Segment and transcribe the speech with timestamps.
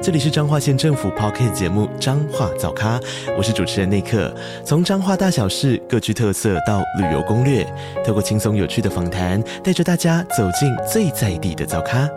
[0.00, 3.00] 这里是彰化县政府 Podcast 节目《彰化早咖》，
[3.36, 4.32] 我是主持人内克。
[4.64, 7.64] 从彰化大小事各具特色到旅游攻略，
[8.06, 12.08] 透过轻松有趣的访谈，带着大家走进最在地的早咖。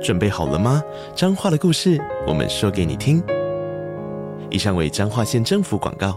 [0.00, 0.80] 准备好了吗？
[1.16, 3.20] 彰化的故事，我们说给你听。
[4.48, 6.16] 以上为彰化县政府广告。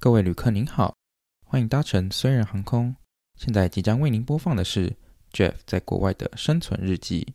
[0.00, 0.96] 各位旅客您好，
[1.44, 2.96] 欢迎搭乘虽然航空。
[3.36, 4.92] 现在即将为您播放的是。
[5.32, 7.34] Jeff 在国外的生存日记。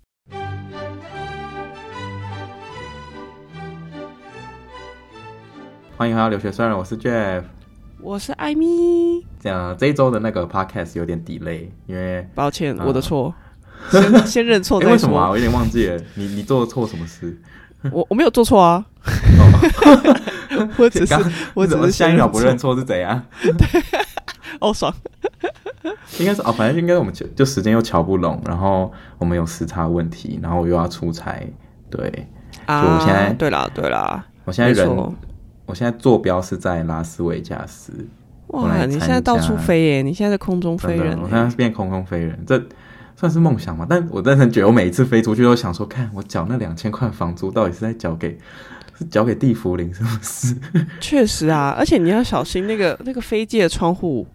[5.97, 7.43] 欢迎回到留学生人，我是 Jeff，
[8.01, 9.25] 我是艾米。
[9.39, 13.33] 这样这一周的那个 Podcast 有点 delay，因为抱歉，嗯、我的错，
[13.89, 14.91] 先先认错再说。
[14.91, 15.29] 为什么啊？
[15.29, 17.39] 我有点忘记了，你你做错什么事？
[17.91, 18.83] 我我没有做错啊，
[20.77, 21.15] 我只是
[21.53, 23.23] 我只是下一秒不认错是怎样？
[23.41, 23.81] 对，
[24.59, 24.93] 好爽。
[26.19, 31.41] 应该是哦，反正应该我们就就时间又瞧不拢，然后我们有时差问题，然后我又要出差，
[31.89, 32.27] 对，
[32.65, 34.87] 啊，就我现在对啦对啦，我现在人，
[35.65, 37.93] 我现在坐标是在拉斯维加斯。
[38.47, 40.01] 哇，你现在到处飞耶！
[40.03, 42.63] 你现在在空中飞人，我现在是变空中飞人，这
[43.15, 43.87] 算是梦想吗？
[43.89, 48.37] 但我真的觉得，我每一次飞出去都想说，看我缴那两千块房租，到底是在缴给
[48.97, 50.55] 是缴给地缚灵，是不是？
[51.01, 54.25] 确实啊，而且你要小心那个那个飞机的窗户。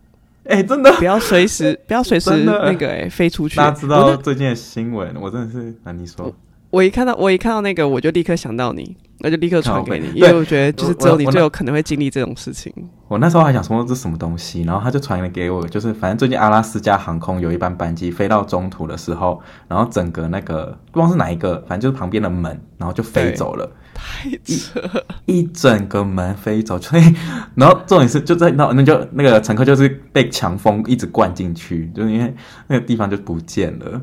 [0.50, 3.56] 哎、欸，真的不要随时 不要随时那个哎、欸、飞出去。
[3.56, 6.34] 大家知道最近的新闻，我真的是那你说我，
[6.70, 12.72] 我一看到我一看到那个，我就立刻想到你，我就立刻传给你，因为我觉得就是只有你最有可能会经历这种事情
[13.06, 23.70] 我那时候还想说这是什么东西，然后他就传了给我，就是反正最近阿拉斯加航空有一班班机飞到中途的时候，然后整个那个不知道是哪一个，反正就是旁边的门，然后就飞走了。
[23.94, 24.80] 太扯！
[25.26, 27.14] 一整个门飞走，所以，
[27.54, 32.34] 然后重点是就在那，那就那个乘客就是被强风一直灌进去，就是因为
[32.66, 34.00] 那个地方就不见了。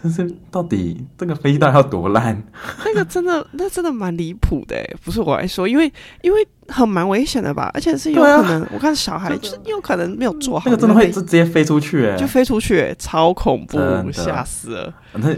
[0.00, 2.40] 但是到底这个飞机到底要多烂？
[2.84, 13.78] 那个真的，那真的蛮离谱的，不是我来说，因为因为很蛮危险的吧，而且是有可能，啊、我看小孩就是有可能没有做好，那个真的会直接飞出去，哎，就飞出去，超恐怖，
[14.12, 14.94] 吓死了。
[15.14, 15.34] 那。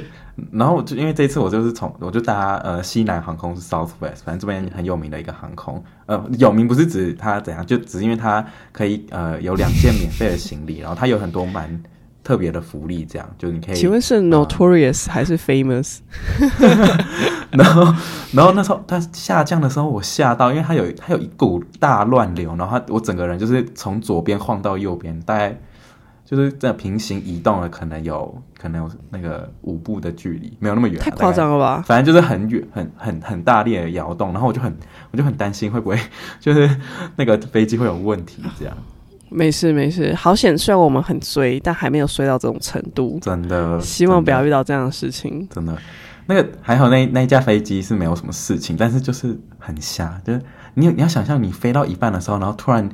[0.53, 11.83] 然后就因为这次我就是从我就搭呃西南航空是 Southwest，反正这边很有名的一个航空，呃有名不是指它怎样，就只是因为它可以呃有两件免费的行李，然后它有很多蛮
[12.23, 13.75] 特别的福利，这样就你可以。
[13.75, 15.99] 请问是 Notorious、呃、还是 Famous？
[17.51, 17.95] 然后
[18.33, 25.59] 然后那时候它下降的时候我吓到，因为它有它有一股大乱流，然后它我整个人就是从左边晃到右边，大概。
[26.31, 31.83] 就是这样平行移动了，可能有可能有那个五步的距离，没有那么远，太夸张了吧？
[31.85, 34.73] 反正就是很远，很很很大力的摇动，然后我就很
[35.11, 35.99] 我就很担心会不会
[36.39, 36.71] 就是
[37.17, 38.77] 那个飞机会有问题这样。
[39.29, 40.57] 没事没事，好险！
[40.57, 43.19] 虽然我们很追，但还没有追到这种程度。
[43.21, 45.49] 真的，希望不要遇到这样的事情。
[45.53, 45.77] 真的，
[46.27, 50.41] 那个还好那，那那一架飞机是没有什么事情，但是就是很瞎，就是
[50.75, 52.89] 你你要想象你飞到一半的时候，然后突然。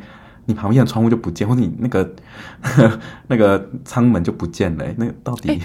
[0.46, 2.14] 你旁边的窗户就不见，或者你那个
[3.28, 5.60] 那个舱门就不见了，那个到底、欸？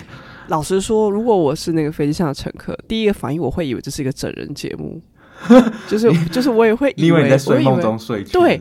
[0.48, 5.02] 老实说，如果我是那个飞机上的乘客，第一个反应我会以为这是一个整人节目，
[5.88, 8.60] 就是就是我也会以为，你在睡梦中睡去，对，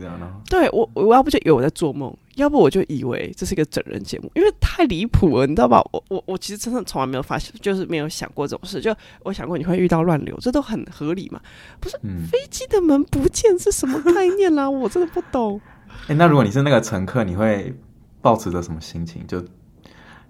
[0.49, 5.83] 对我我要不就以为我在做梦，要不我就以为这是一个整人节目，因为太离谱了，你知道吧？
[5.91, 11.41] 我我我其实真的从来没有发现，就是没有想过这种事，就我想过你会遇到乱流，这都很合理嘛？
[11.81, 14.69] 不是，嗯、飞机的门不见是什么概念啦？
[14.69, 15.59] 我真的不懂。
[16.03, 17.73] 哎、欸，那如果你是那个乘客，你会
[18.21, 19.25] 抱持着什么心情？
[19.27, 19.41] 就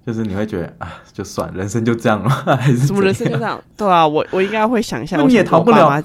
[0.06, 3.62] 就是你会觉得啊，就算人生就这样了， 还是什么人生就这样？
[3.78, 6.04] 对啊，我我应该会想一下，你也逃不了。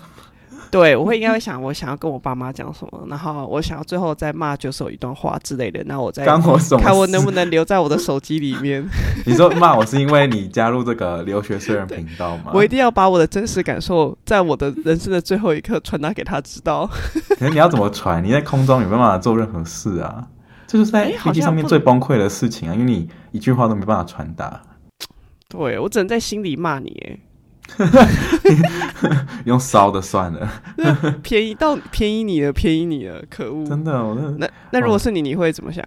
[0.70, 5.82] 对，我会应该会想，我想要跟我爸妈讲什么，然后我想要最后再骂九首一段话之类的。
[5.84, 8.86] 那我再看我能不能留在我的手机里面。
[9.24, 12.50] 你说骂我是因为你加入这个留学虽人频道吗？
[12.52, 16.88] 我一定要把我的真实感受，在我的人生的最后一刻传达给他知道。
[17.38, 18.22] 可是你要怎么传？
[18.22, 20.26] 你在空中有没有办法做任何事啊？
[20.66, 22.74] 这就是在飞机上面最崩溃的事情啊！
[22.74, 24.60] 因为你一句话都没办法传达。
[25.48, 27.18] 对，我只能在心里骂你，哎。
[29.44, 30.48] 用烧的算了，
[31.22, 33.66] 便宜到便宜你了，便宜你了，可恶！
[33.66, 35.84] 真的，我那那如果是你，你会怎么想？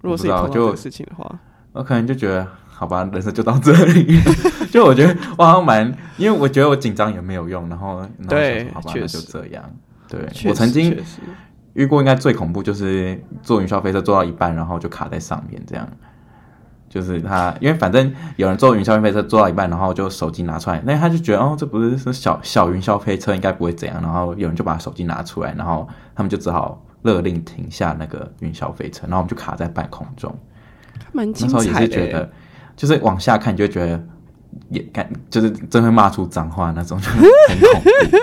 [0.00, 1.24] 如果是你碰到这个事情的话，
[1.72, 4.18] 我，我可能就觉得，好吧，人生就到这里。
[4.72, 5.86] 就我觉得我好像蛮，
[6.16, 9.62] 因为我觉得我紧张也没有用，然后，然后对，好吧，那就这样。
[10.08, 10.96] 对，我曾经
[11.74, 15.88] 遇过应该最恐怖就是坐云霄飞车坐到一半，然后就卡在上面这样。
[16.92, 23.98] 就是他，因为反正有人坐云霄飞车坐到一半，然后就手机拿出来，那他就觉得哦，这不是是小小云霄飞车，应该不会怎样。
[24.02, 30.30] 然后有人就把手机拿出来，然后他们就只好勒令停下那个云霄飞车，然后我们就卡在半空中。
[31.12, 31.64] 蛮精彩的。
[31.64, 32.30] 那时候也是觉得，
[32.76, 34.04] 就是往下看你就会觉得
[34.68, 38.18] 也感，就是真会骂出脏话那种，就很恐怖。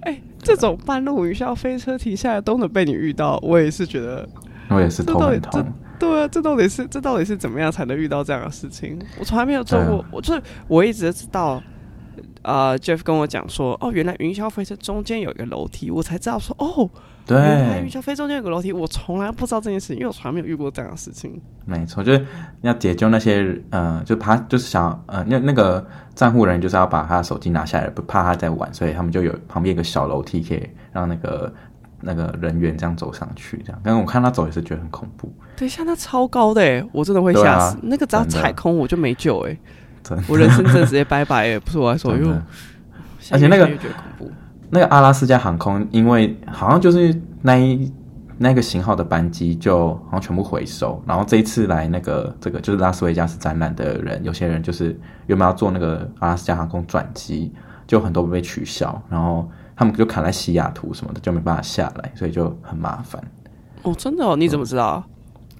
[0.00, 4.26] 哎、欸，这种半路云霄飞车停下来都能被你遇到，我也是觉得，
[4.70, 5.66] 我也是头很痛。
[5.98, 8.98] 对啊，这到底是这到底是怎么样才能遇到这样的事情？
[9.18, 11.62] 我从来没有做过，我就是我一直知道，
[12.42, 16.88] 呃，Jeff 跟我讲说，哦，原来云霄飞车中间有一个楼梯，我才知道说，哦，
[17.24, 21.40] 对，原来云霄飞车中间有个楼梯，我从来不知道这件事情，因为我从来没有遇过这样的事情。
[21.64, 22.26] 没错，就是
[22.60, 25.84] 要解救那些，呃，就怕就是想，呃，那那个
[26.14, 31.52] 站护人就是要把他的手机拿下来，不怕他在玩，所以他们就有旁边一个小楼梯，可以让那个。
[32.06, 35.30] 那个人员这样走上去，这样，但是我看他走也是觉得很恐怖。
[35.56, 37.76] 对，像他超高的哎，我真的会吓死。
[37.76, 39.58] 啊、那个只要踩空我就没救哎，
[40.28, 42.38] 我人生真的直接拜拜哎，不是我来说，因为
[43.32, 43.68] 而且那个
[44.70, 47.92] 那个阿拉斯加航空，因为好像就是那一
[48.38, 57.52] 那个型号的班机就好像全部回收，然后这一次来那个这个就是拉斯维加斯展览的人，有些人就是原本要坐那个阿拉斯加航空转机，
[57.86, 59.48] 就很多被取消，然后。
[59.76, 63.22] 他们就卡在西雅图什么的，就没办法下来，所以就很麻烦。
[63.82, 64.34] 哦，真的哦？
[64.34, 65.04] 你怎么知道？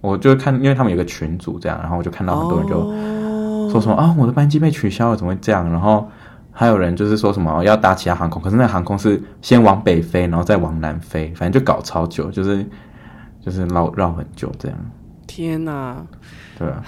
[0.01, 5.69] 我就看，因为他们有个群组这样，然后我就看到很多人就说什么、哦、啊，我的班机被取消了，怎么会这样？
[5.71, 6.09] 然后
[6.51, 12.65] 还有人就是说什么要搭其他航空，可是那航空是先往北飞，然后再往南飞，反正就搞超久，就是
[13.41, 14.79] 就是绕绕很久这样。
[15.27, 15.97] 天哪！
[16.59, 16.83] 对啊，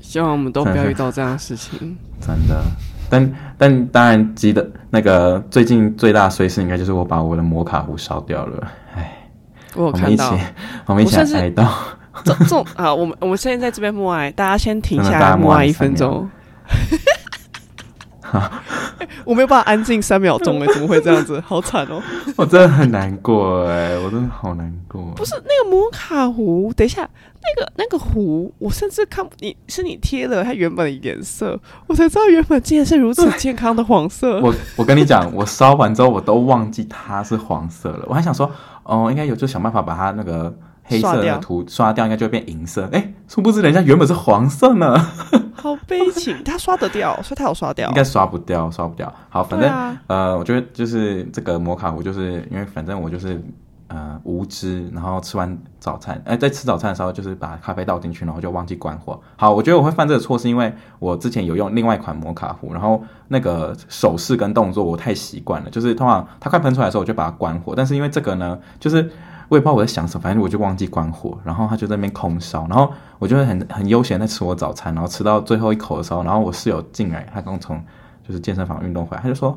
[0.00, 1.96] 希望我们都不要遇到这样的事情。
[2.20, 2.62] 真的。
[3.08, 8.66] 但但当然记得那个最近最大的衰事应该就是我把我的摩卡壶烧掉了，
[8.96, 9.28] 哎，
[9.74, 10.36] 我有看到，
[10.86, 11.66] 我们一起 哀悼。
[12.24, 16.28] 这这啊，我们我们现在在这边默哀，大家先停下来默哀一分钟。
[19.24, 21.40] 我没有办法安静三秒钟哎，怎么会这样子？
[21.46, 22.02] 好惨哦！
[22.36, 25.02] 我真的很难过哎，我真的好难过。
[25.16, 27.08] 不是那个摩卡壶，等一下，
[27.42, 34.40] 那个那个壶，我甚至看你是你贴了它原本的颜色，我才知道原本竟然是如此健康的黄色。
[34.40, 38.50] 我我跟你讲，我烧完之后我都忘记它是黄色了，我还想说，
[38.82, 40.54] 哦，应该有就想办法把它那个。
[40.86, 42.88] 黑色的涂刷掉，应该就会变银色。
[42.92, 44.96] 哎，殊不知人家原本是黄色呢。
[45.54, 47.88] 好悲情，他刷得掉，所以他有刷掉。
[47.88, 49.12] 应该刷不掉，刷不掉。
[49.28, 53.42] 好，反正、啊、呃，我觉得就是这个摩卡壶，就是因为反正我就是
[53.88, 59.18] 呃无知，然后吃完早餐，哎，在吃早餐的时候就是把咖啡倒进去，然后就忘记关火。
[59.34, 69.10] 好，我觉得我会犯这个错，是因为我之前有用另外一款摩卡壶，然后那个手势跟动作我太习惯了，就是通常它快喷出来的时候我就把它关火，但是因为这个呢，就是。
[69.48, 77.80] 我也不知道我在想什么，反正我就忘记关火，然后他就在那边空烧，然后我就会很很悠闲在吃我早餐，然后吃到最后一口的时候，然后我室友进来，他刚从
[78.26, 79.56] 就是健身房运动回来，他就说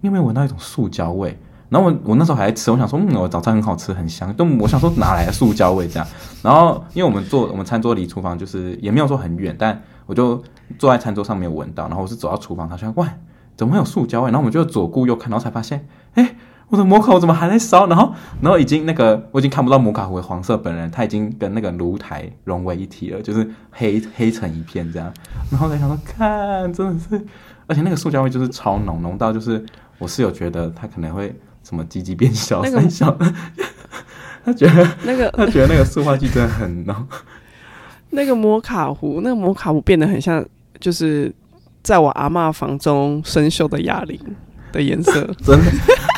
[0.00, 1.38] 你有没有闻到一种塑胶味？
[1.68, 6.06] 然后我我那时候还在吃，我想说嗯，我早餐很好吃，很香，就我想说哪来的塑胶味这样？
[6.42, 10.42] 然后因为我们坐我们餐桌离厨房就是也没有说很远，但我就
[10.78, 13.06] 坐在餐桌上没有闻到，然后我是走到厨房，他说喂，
[13.56, 14.30] 怎么会有塑胶味？
[14.30, 16.36] 然后我们就左顾右看，然后才发现哎。
[16.68, 17.86] 我的摩卡壶怎么还在烧？
[17.86, 25.12] 然后，然后已经那个我已经看不到摩卡壶的黄色本人，它已经跟那个炉台融为一体了，就是黑 黑成一片这样。
[25.50, 27.24] 然后在想说，看，真的是，
[27.68, 29.64] 而且那个塑胶味就是超浓，浓到就是
[29.98, 33.16] 我室友觉得他可能会什么鸡鸡变小，那个小，
[34.44, 37.06] 他觉得那个 他觉得那个塑化剂真的很浓。
[38.10, 40.44] 那个摩卡壶，那个摩卡壶变得很像，
[40.80, 41.32] 就是
[41.82, 44.18] 在我阿嬷房中生锈的哑铃。
[44.72, 45.12] 的颜色
[45.44, 45.70] 真的，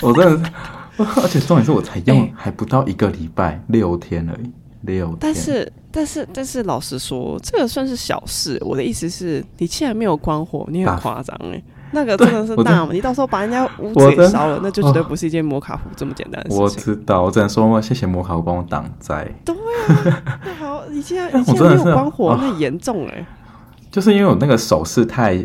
[0.02, 4.50] 我真的是， 而且重点是我才用还不到一个礼拜，欸、六天而已，
[4.82, 5.16] 六天。
[5.20, 8.58] 但是，但是，但是，老实说，这个算是小事。
[8.64, 11.62] 我的意思是，你既然没有关火，你很夸张哎，
[11.92, 12.92] 那个真的是大嘛？
[12.92, 16.64] 你到时候把人家屋子给烧了，那就绝对不是一件摩卡壶这么简单的事情。
[16.64, 19.26] 我知道，我只能说谢谢摩卡壶帮我挡灾。
[19.44, 23.26] 对啊，那好，你既然你既然没有关火，那严重哎。
[23.90, 25.42] 就是因为我那个手势太，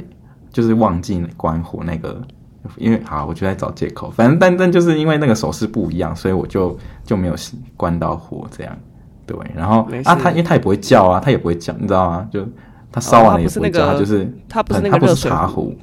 [0.52, 2.22] 就是忘记关火那个。
[2.78, 4.10] 因为好，我就在找借口。
[4.10, 7.36] 反正，但但就是因为那个手势不一样，所以我就就没有
[7.76, 8.78] 关到火，这样
[9.26, 9.38] 对。
[9.56, 12.28] 然后啊，他因为他也不会叫啊，他也不会叫，你知道吗？
[12.32, 12.46] 就
[12.92, 15.76] 他烧完了也不会叫，他就是他不是那个热水茶壶。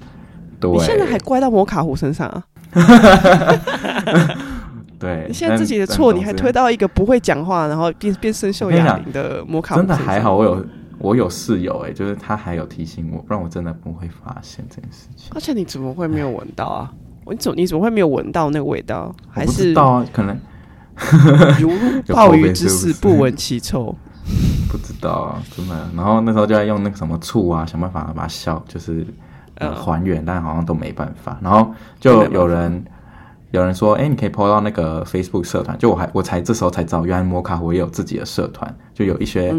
[0.59, 2.45] 对，你现在还怪到摩卡壶身上啊？
[4.99, 9.81] 对，你现在自己的错，你还推到一个不会讲话，然后变变生锈哑铃的摩卡壶。
[9.81, 10.63] 真的还好，我有。
[11.01, 15.33] 我有室友哎、欸，就是他还有提醒我，不然我真的不会发现这件事情。
[15.35, 16.93] 而且你怎么会没有闻到啊？
[17.27, 19.15] 你怎你怎么会没有闻到那个味道？
[19.31, 20.07] 还是不知道啊？
[20.13, 20.39] 可能
[21.61, 23.95] 犹如 鲍鱼之肆，不闻其臭。
[24.71, 25.89] 不知道啊，真的。
[25.97, 29.07] 然后那时候就在用那个什么醋啊，想办法把它消，就是
[29.57, 31.39] 呃还原，但好像都没办法。
[31.41, 32.85] 然后就有人
[33.51, 35.77] 有人说，哎，你可以 PO 到那个 Facebook 社团。
[35.79, 39.55] 就我还我才这时候才知道，原来摩卡壶也有自己的社团，就有一些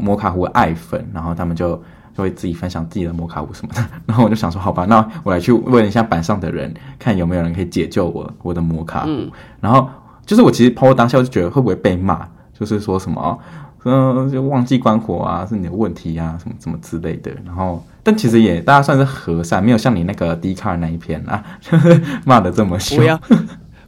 [0.00, 1.76] 摩卡壶爱粉，然后他们就
[2.14, 3.84] 就会自己分享自己的摩卡壶什么的。
[4.06, 9.06] 然后我就想说，好吧，那我来去问一下板上的人，看有没有人可以解救我我的摩卡壶。
[9.08, 9.88] 嗯、然后
[10.24, 12.26] 就是我其实 PO 当下我就觉得会不会被骂，
[12.58, 13.38] 就是说什么。
[13.86, 17.30] 嗯，就忘记关火啊，是你的问题啊，什么什么之类的。
[17.44, 21.42] 然后，但其实也大家算是和善，没有像你那个 D 卡那一篇啊，
[22.24, 22.98] 骂的这么凶。
[22.98, 23.20] 不要，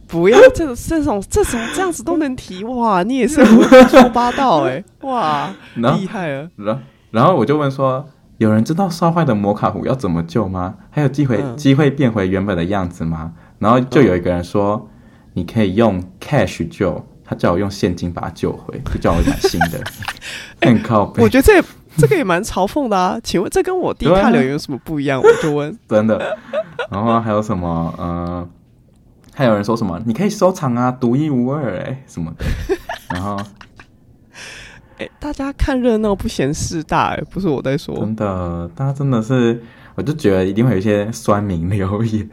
[0.07, 6.49] 不要这种这种这种这样子都能提哇，你也是胡说八道哎， 哇，厉害了。
[6.55, 6.81] 然
[7.11, 8.05] 然后我就问说，
[8.39, 10.75] 有人知道烧坏的摩卡壶要怎么救吗？
[10.89, 13.33] 还有机会机会变回原本的样子吗？
[13.59, 14.89] 然后就有一个人说，
[15.33, 17.05] 你可以用 cash 救。
[17.29, 19.83] 他叫我用现金把它救回，就叫我买新的。
[20.65, 21.21] 很靠北。
[21.21, 21.61] 我觉得这
[21.99, 23.19] 这个也蛮嘲讽的啊！
[23.23, 25.19] 请问这跟我第一看留言有什么不一样？
[25.19, 25.75] 我就问。
[25.89, 26.37] 真的。
[26.91, 27.93] 然后还有什么？
[27.97, 28.49] 嗯、呃，
[29.33, 29.99] 还有人说什么？
[30.05, 32.45] 你可以收藏啊，独一无二哎，什么的。
[33.09, 33.35] 然后，
[34.99, 37.97] 哎，大家看热闹不嫌事大哎，不是我在说。
[37.97, 39.63] 真的，大家真的是，
[39.95, 42.29] 我就觉得一定会有一些酸民留言。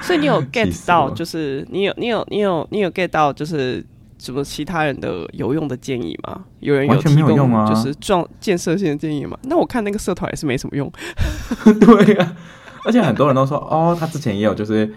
[0.00, 3.84] 所以你有 get 到，就是你有你有你有你有 get 到，就是。
[4.18, 6.44] 什么其他人的有用的建议吗？
[6.60, 9.38] 有人有提供就是壮建设性的建议吗？
[9.42, 10.90] 那我看那个社团也是没什么用。
[11.80, 12.36] 对呀、啊，
[12.84, 14.92] 而且很多人都说哦，他之前也有，就是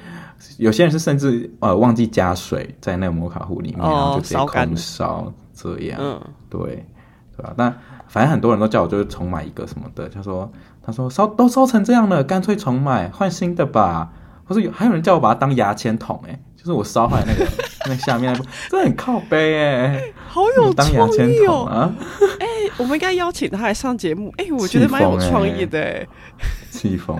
[0.57, 5.99] 有些人是甚至呃忘记加水在那个摩卡壶里面，哦、然后就直接空烧这样。
[6.01, 6.59] 嗯，对
[7.37, 7.53] 对吧、啊？
[7.55, 10.51] 但反正很多人都叫我就是重买一个什么的，他说
[10.81, 14.11] 他说烧都烧成这样了，干脆重买换新的吧。
[14.43, 16.39] 或是有还有人叫我把它当牙签筒、欸，哎。
[16.62, 17.51] 就是我烧坏那个
[17.89, 21.91] 那下面那部，真的很靠背哎、欸，好有创意哦！
[22.39, 24.32] 哎、欸，我们应该邀请他来上节目。
[24.38, 26.08] 哎、欸，我觉得蛮有创意的、欸。
[26.70, 27.20] 气疯，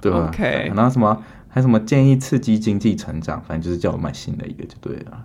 [0.00, 5.24] 对吧？OK，然后什么还有什么建议刺激经济成长，反正就是叫我买新的一个就对了。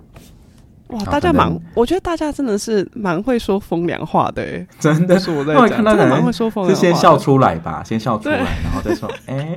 [0.87, 5.17] 哇，大家蛮，我觉得大家真的是蛮会说风凉话的、欸，真的。
[5.17, 6.81] 是我在讲，真的蛮会说风凉话。
[6.81, 9.55] 是先笑出来吧，先笑出来，然后再说，哎、欸。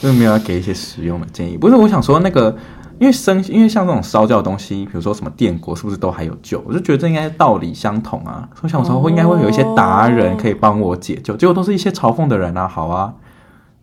[0.00, 2.56] 就是没有要给一些实用的建议，不是我想说那个，
[2.98, 6.64] 因为生，因为像这种烧焦的东西，比如说什么电锅，是不是都还有救？
[6.66, 8.48] 我就觉得这应该道理相同啊。
[8.62, 12.66] 我想说会应该会有一些达人可以帮我解救，结果都是一些嘲讽的人啊。
[12.66, 13.12] 好啊，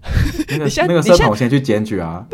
[0.49, 2.25] 那个那个社团我先去检举 啊。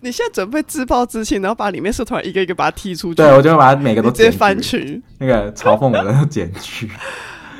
[0.00, 3.16] 你现在准备自暴自弃，然后把里面社团一个一个把它踢出去。
[3.16, 6.88] 对，我就会把它每个都直接翻群，那个嘲讽我的检举。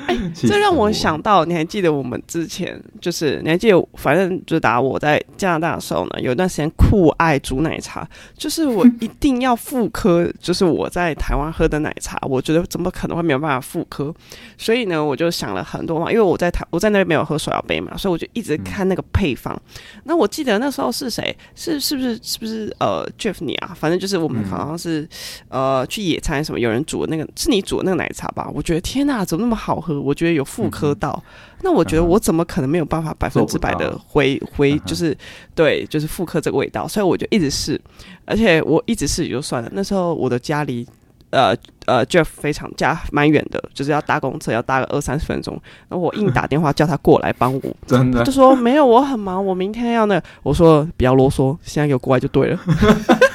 [0.09, 14.13] 哎， 这让我想到，你还记得我们之前就是你还记得，反正就打我在加拿大的时候呢，有一段时间酷爱煮奶茶，就是我一定要复刻，就是我在台湾喝的奶茶，我觉得怎么可能会没有办法复刻？
[14.57, 19.55] 所以呢，我就想了很多嘛，因为我在台我在那边没有喝手摇杯嘛，所以我就一直看那个配方。
[19.55, 21.37] 嗯、那我记得那时候是谁？
[21.55, 23.77] 是是不是是不是呃 Jeff 你啊？
[23.79, 25.03] 反正就是我们好像是、
[25.49, 28.51] 嗯、呃去野餐什么，有人煮的那个是你煮的那个奶茶吧？
[28.55, 29.98] 我觉得天哪，怎么那么好喝？
[30.01, 35.17] 我觉得有复刻到，嗯、那我觉得我怎么可能没有办法百分之百的回回，就是
[35.55, 37.81] 对，就是复刻这个味道，所以我就一直试，
[38.25, 39.69] 而且我一直试也就算了。
[39.73, 40.87] 那时候我的家离
[41.31, 41.55] 呃
[41.87, 48.25] 呃 Jeff 非常家蛮远的，就是要搭公车要搭个二三十分钟，然后我硬打电话叫他过来帮我， 真的？
[48.25, 52.59] 就说没有，我很忙，我明天要那个，我说不要啰嗦，现在给我过来就对了。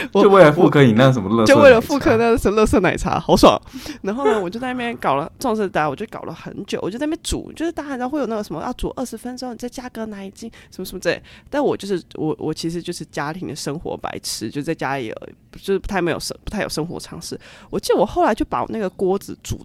[0.14, 3.60] 就为了复刻你那什么乐，就为了复刻那什么乐色奶茶，好爽。
[4.02, 11.22] 然后呢，我就在那边搞了，重视大家，我就搞了很久，我就在那边煮，就是大家知道会有那个什么要煮二十分钟，你再加个奶精，什么什么之类。
[11.50, 15.12] 但我就是我，我其实就是家庭的生活白痴，就在家里，
[15.52, 17.38] 就是不太没有生，不太有生活常识。
[17.70, 19.58] 我记得我后来就把我那个锅子煮，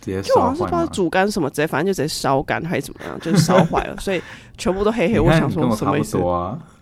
[0.00, 4.20] 就好像是不知道煮干什么直接，反正就直接烧干还是怎么样，就是烧坏了，所以
[4.56, 5.18] 全部都黑黑。
[5.20, 6.18] 我想说什么意思？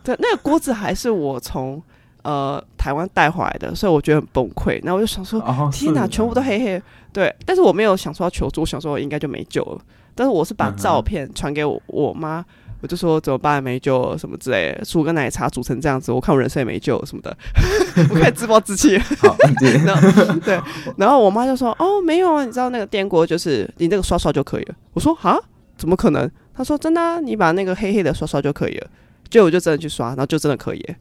[0.02, 1.82] 对，那个锅子还是我从。
[2.22, 4.80] 呃，台湾带回来的，所以我觉得很崩溃。
[4.84, 6.82] 然后我就想说，哦、天哪，全部都黑黑。
[7.12, 9.80] 对，但是我没有想说要求助，我想说我应该就没救了。
[10.14, 12.44] 但是我是把照片传给我我妈，
[12.82, 17.36] 我就说怎么办，没救了什么之类的，煮个奶茶煮成这样子，我看我人生也没救什么的，
[18.10, 18.98] 我开始自暴自弃。
[18.98, 19.36] 好，
[19.84, 20.60] 然后 对，
[20.96, 24.74] 然后我妈就说，哦，没有啊，你知道那个电锅就是你那个刷刷就可以了。
[24.92, 25.38] 我说啊，
[25.76, 26.30] 怎么可能？
[26.54, 28.86] 她说真的啊，你把那个黑黑的刷刷就可以了。
[29.30, 30.94] 结果我就真的去刷，然后就真的可以。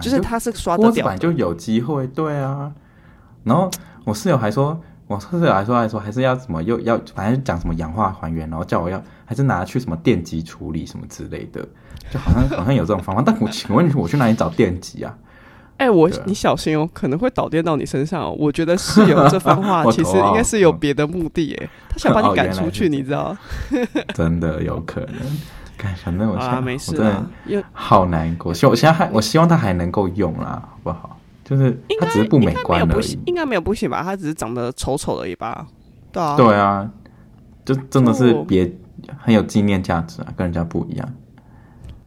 [0.00, 2.72] 就是他是刷得掉，就有机会，对啊。
[3.44, 3.70] 然后
[4.04, 11.60] 我室友还说，我室友还说还说还是要什么又要，反正讲什么氧化还原，然后叫我要还是拿去什么电极处理什么之类的，
[12.10, 13.22] 就好像好像有这种方法。
[13.24, 15.16] 但我请问你，我去哪里找电极啊？
[15.78, 18.36] 哎、欸，我、啊、你小心哦，可能会导电到你身上哦。
[18.38, 23.36] 我觉得室友这番话 其实应该是有别的目的，哎，他想把你 赶出去，你知道？
[24.14, 25.16] 真的有可能。
[25.96, 28.54] 反正我现在、啊、没事我真的好难过。
[28.54, 31.18] 希我现在还，我希望它还能够用啦，好不好？
[31.44, 34.00] 就是它只是不美观而已，应该没有不行吧？
[34.02, 35.66] 它只是长得丑丑的一把。
[36.12, 36.90] 对啊，对啊，
[37.64, 38.72] 就真的是别
[39.18, 41.14] 很有纪念价值啊，跟人家不一样。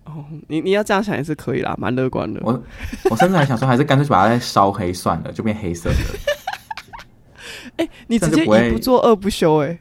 [0.05, 2.39] 哦，你你要这样想也是可以啦，蛮乐观的。
[2.43, 2.63] 我
[3.11, 5.95] 我甚至还想说，还是干脆把它再烧黑算了，就变黑色的。
[7.77, 9.79] 哎、欸，你直接一不做二不休、欸，哎。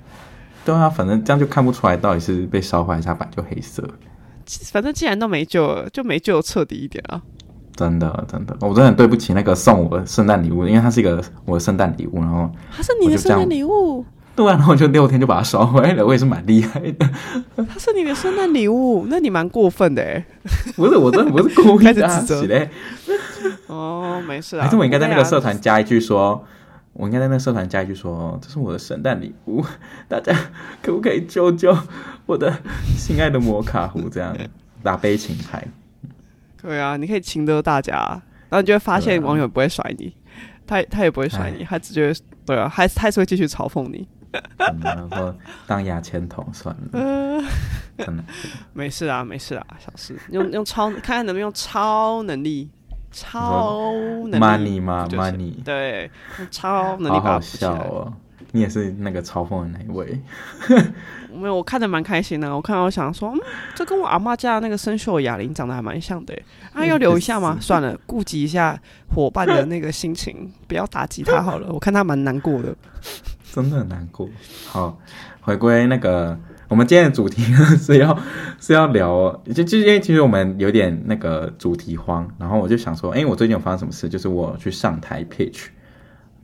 [0.65, 3.83] 对啊，反正这样就看不出来到底是被烧坏还是它本来就黑色。
[4.73, 7.21] 反正既然都没救了，就没救彻底一点啊！
[7.75, 14.05] 真的，真的，我真的很对不起那个送我的圣诞礼物，因为它是一个我的圣诞礼物，然后它是你的圣诞礼物。
[14.37, 17.09] 对啊，然后我就六天就把它烧坏了，我也是蛮厉害的。
[17.57, 20.25] 它是你的圣诞礼物，那你蛮过分的哎！
[20.77, 22.69] 不是，我真的不是故意的， 指责。
[23.67, 24.65] 哦，没事啊。
[24.65, 26.45] 还是我应该在那个社团加一句说。
[26.95, 29.63] 我应该在那社团加一句说：“这是我的圣诞礼物，
[30.09, 30.33] 大家
[30.81, 31.77] 可不可以救救
[32.25, 32.53] 我的
[32.97, 34.09] 心爱的摩卡壶？
[34.09, 34.37] 这样
[34.83, 35.67] 打悲情牌。”
[36.63, 37.93] 对啊，你可以情得大家，
[38.49, 40.15] 然后你就会发现网友不会甩你，
[40.67, 44.09] 他他也不会甩你，他只觉得对啊，还还是会继续嘲讽你。
[44.57, 45.33] 然后
[45.67, 47.45] 当牙签筒算了，
[47.99, 48.25] 真的
[48.73, 50.17] 没事啊，没事啊，小事。
[50.31, 52.71] 用用超看看能不能用超能力。
[53.15, 53.93] 超
[54.29, 56.11] 能力 money 吗？money 对，
[56.51, 57.17] 超能力。
[57.17, 58.13] 好好笑哦！
[58.51, 60.21] 你也是那个嘲讽的那一位？
[61.33, 62.55] 没有，我看的蛮开心的。
[62.55, 63.41] 我看到我想说，嗯，
[63.75, 66.37] 这跟我阿妈家的那个生锈哑铃长得还蛮像的。
[66.73, 67.57] 啊，要留一下吗？
[67.63, 68.79] 算了，顾及一下
[69.15, 71.73] 伙伴的那个心情， 不要打击他好了。
[71.73, 72.75] 我看他蛮难过的，
[73.53, 74.29] 真的很难过。
[74.67, 74.99] 好，
[75.41, 76.39] 回归那个。
[76.75, 77.41] 我们今天的主题
[77.77, 78.19] 是要
[78.61, 84.09] 是要聊，就就因为其实我们有点那个主题慌，然后我就想说，哎，我最近有发生什么事？
[84.09, 85.67] 就是我去上台 pitch，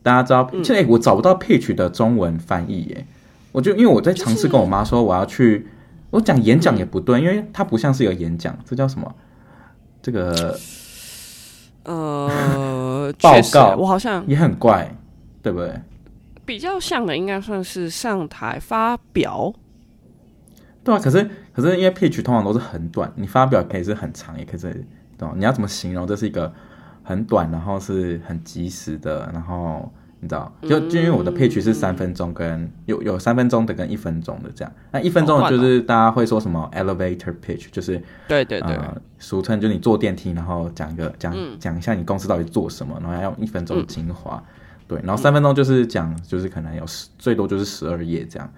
[0.04, 3.04] 大家知道，现在我找不到 pitch 的中文翻译耶，
[3.50, 5.66] 我就因为我在尝试跟我妈说我要去，
[6.10, 9.12] 我讲演讲也不对，因为它不像是一个演讲，这叫什么？
[10.00, 10.56] 这个
[11.82, 14.94] 呃报告，我好像也很怪，
[15.42, 15.74] 对不对？
[16.44, 19.52] 比较像的应该算是上台发表。
[20.90, 24.84] 对啊，可是可是因为 pitch 通常都是很短，你发表可以是很长，也可以是，
[25.16, 26.06] 对，你要怎么形容？
[26.06, 26.52] 这是一个
[27.04, 34.72] 很短，然后是很及时的，然后你知道，就就因为我的 pitch 是三分钟，跟有有三分钟的跟一分钟的这样。
[34.90, 44.42] 那一分钟的就是大家会说什么 elevator pitch，就是对对对，呃，俗称就是你坐电梯，然后讲一个讲讲一下你公司到底做什么，然后要用一分钟的精华，
[44.88, 48.52] 对，然后三分钟就是讲就是可能有十最多就是十二页这样。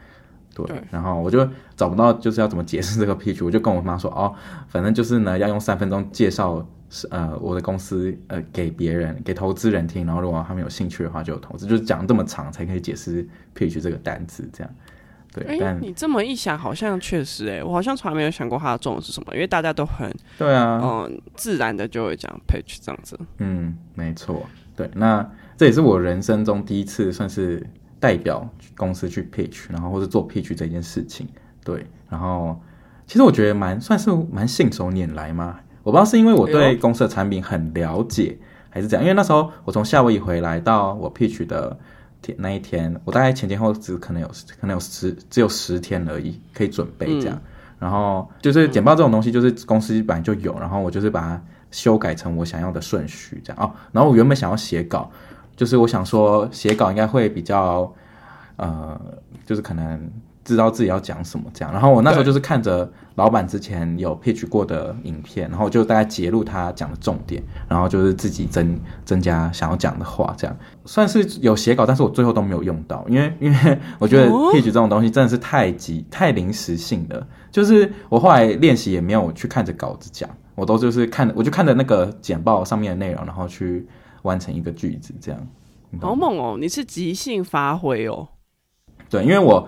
[0.55, 4.35] 对，对，然后我就找不到就是要怎么解释这个 pitch，我就跟我妈说哦，
[4.69, 14.75] 反正就是呢，要用三分钟介绍是呃我的公司呃给别人给投资人听，然后如果他们有兴趣的话就有投资，就是讲这么长才可以解释 pitch 这个单词这样。
[15.33, 23.19] 对，但你这么一想，好像确实哎，我好像从来没有想过它的重点是什么，因为大家都很对啊，嗯，自然的就会讲 pitch 这样子。
[23.39, 24.45] 嗯，没错，
[24.77, 27.67] 对，那这也是我人生中第一次算是。
[28.03, 28.45] 代表
[28.77, 31.29] 公司去 pitch，然后或者做 pitch 这件事情，
[31.63, 32.61] 对，然后
[33.07, 35.61] 其实我觉得蛮算是蛮信手拈来嘛。
[35.85, 38.37] 我不知道是因为我对公司的产品很了解，
[38.71, 39.05] 还是怎样。
[39.05, 41.79] 因为那时候我从夏威夷回来到我 pitch 的
[42.21, 44.29] 天那一天，我大概前前后只可能有
[44.61, 47.37] 可能有十只有十天而已可以准备这样。
[47.37, 47.43] 嗯、
[47.79, 53.71] 然后就是简报这种东西，就是公司本来就有，然后我就是把它修改成我想要的顺序这样哦。
[53.93, 55.09] 然后我原本想要写稿。
[55.63, 57.89] 就是我想说，写稿应该会比较，
[58.57, 59.01] 呃，
[59.47, 60.11] 就是可能
[60.43, 61.73] 知道自己要讲什么这样。
[61.73, 83.87] 然后我那时候就是看着老板之前有 pitch 过的影片，然后就大概截录他讲的重点，然后就是自己增增加想要讲的话，这样算是有写稿，但是我最后都没有用到，因为因为 我觉得 pitch 这种东西真的是太急太临时性的，就是我后来练习也没有去看着稿子讲，我都就是看我就看着那个简报上面的内容，然后去。
[84.23, 85.47] 完成一个句子，这样
[86.01, 86.57] 好猛哦！
[86.59, 88.27] 你是即兴发挥哦。
[89.11, 89.59] 对，因为我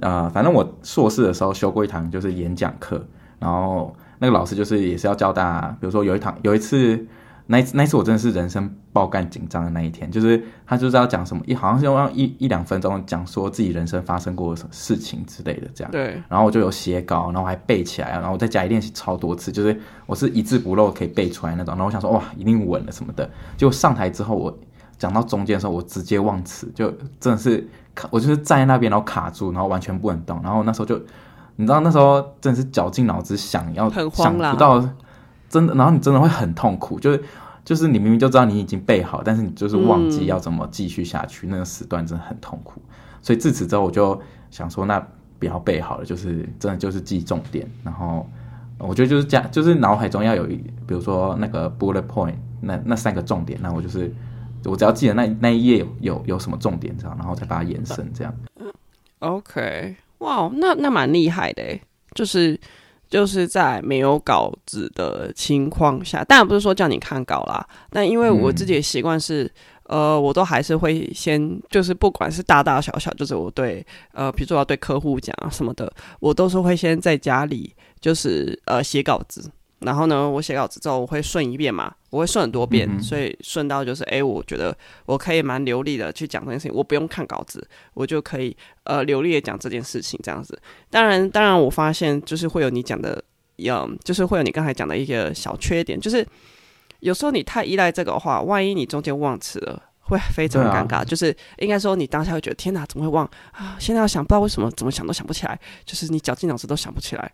[0.00, 3.02] 啊、呃，反正我硕士的时候修过一堂就是演讲课，
[3.38, 7.06] 然后那个老师就是也是要教大家，比如说有一堂有一次，
[7.50, 15.90] 那那一次我真的是人生爆干紧张的那一天，就是他就是要讲什么一好像是用一一两分钟讲说自己人生发生过什么事情之类的这样。
[15.90, 16.22] 对。
[16.28, 21.74] 然后我就有写稿，然后我还背起来，然后我在家里练习超多次，就是我是一字不漏可以背出来那种。
[21.74, 23.28] 然后我想说哇，一定稳了什么的。
[23.56, 24.56] 结果上台之后，我
[24.96, 30.40] 讲到中间的时候，我直接忘词，就真的是卡，我就是站在那边然后卡住，然后完全不能动。
[30.44, 30.96] 然后那时候就
[31.56, 34.78] 你知道那时候真的是绞尽脑汁想要很慌，想不到
[35.48, 37.20] 真的，然后你真的会很痛苦，就是。
[37.64, 42.80] 就是你明明就知道你已经背好，但是你就是忘记要怎么继续下去，那个时段真的很痛苦。
[43.22, 44.20] 所以自此之后，我就
[44.50, 44.98] 想说，那
[45.38, 47.68] 不要背好了，就是真的就是记重点。
[47.84, 48.28] 然后
[48.78, 54.12] 我觉得就是加，就是脑海中要有一，比如说那个 bullet point，那那三个重点，那我就是
[54.64, 58.34] 我只要记得那那一页有有什么重点这样，然后再把它延伸这样。
[59.18, 61.78] OK，哇、那那蛮厉害的，
[62.14, 62.58] 就是
[63.10, 69.44] 就是在没有稿子的情况下，当然不是说叫你看稿啦，但因为我自己的习惯是。
[69.44, 69.50] 嗯
[69.90, 90.60] 呃，我都还是会先，就是不管是大大小小，就是我对，呃，比如说我要对客户讲啊什么的，我都是会先在家里，就是呃写稿子，然后呢，我写稿子之后我会顺一遍嘛，我会顺很多遍，嗯、所以顺到就是，哎，我觉得我可以蛮流利的去讲这件事情，我不用看稿子，我就可以呃流利的讲这件事情这样子。
[90.90, 93.22] 当然，当然我发现就是会有你讲的，
[93.58, 96.26] 嗯，就是会有你刚才讲的一个小缺点，就是。
[97.00, 100.96] 有时候你太依赖这个的话，万一你中间忘词了，会非常尴尬。
[100.96, 103.74] 啊、就是应该说，你当下会觉得天哪，怎么会忘啊？
[103.80, 107.32] 现在要想，不知道为什么，怎么想都想不起来，就是你绞尽脑汁都想不起来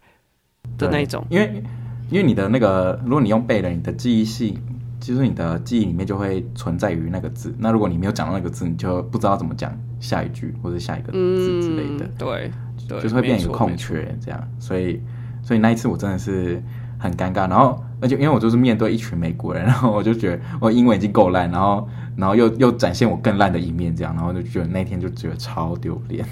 [0.79, 1.27] 的那一种。
[1.29, 1.61] 因为
[2.11, 4.59] 因为你的那个，如果你用背的，你的记忆系，
[5.01, 7.55] 其实你的记忆里面就会存在于那个字。
[7.59, 12.05] 那如果你没有讲到那个字，你就不知道怎么讲下一句或者下一个字之类的。
[12.05, 12.51] 嗯、对，
[12.89, 14.49] 对，就是会变成一个空缺这样。
[14.59, 15.01] 所以
[15.43, 16.63] 所以那一次我真的是
[16.99, 17.83] 很尴尬，然后。
[17.99, 26.23] 而且因为我就是面对一群美国人，然后我就觉得我英文已经够烂，然后然后又又展现我更烂的一面，这样，然后就觉得那天就觉得超丢脸。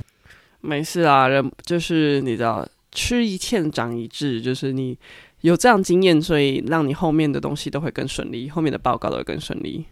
[0.60, 4.96] 没事啊，人就是你知道，吃一堑长一智，就是你
[5.42, 9.84] 有这样经验，所以让你后面的东西都会更顺利，后面的报告都会更顺利。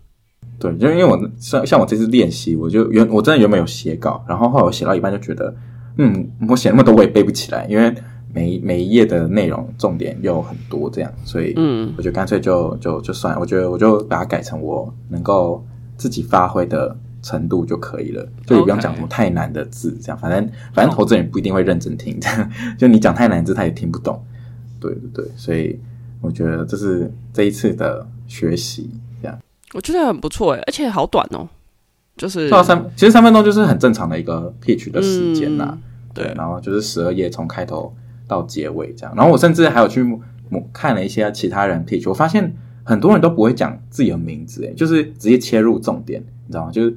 [0.58, 5.54] 对，就因为我像像我这次练习，我就原我真的原本有写稿，然后后来我写到一半就觉得，
[5.98, 7.94] 嗯，我写那么多我也背不起来，因为。
[8.36, 15.64] 每每一页的内容重点又很多，这样，所以，嗯，我就干脆就就就算了，我觉得我就把它改成我能够
[15.96, 24.22] 自己发挥的程度就可以了，就也不用讲什么太难的字，这样，反正反正投资人不一定会认真听，这样，就你讲太难的字他也听不懂，
[24.78, 25.80] 对对对，所以
[26.20, 28.90] 我觉得这是这一次的学习，
[29.22, 29.36] 这样，
[29.72, 31.48] 我觉得很不错诶，而且好短哦，
[32.16, 35.76] 就是到三，其实三分钟就是很正常的一个 pitch 的时间呐，
[36.12, 37.92] 对，然后就是十二页从开头。
[38.26, 40.02] 到结尾这样，然后我甚至还有去
[40.72, 46.72] 看了一些其他人 pitch，我发现很多人都不会讲自己的名字，诶，就是直接切入重点，你知道吗？
[46.72, 46.96] 就是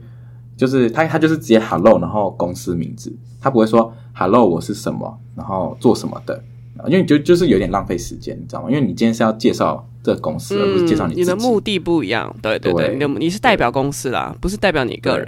[0.57, 6.43] 就是他他就是直接 hello，然后公司名字，他不会说 hello 我是什么，然后做什么的，
[6.87, 8.69] 因为就就是有点浪费时间，你知道吗？
[8.69, 15.25] 因为你今天是要介绍这个公司，而不是介绍你自你的目的不一样，对对对，对你你是代表公司啦，不是代表你个人。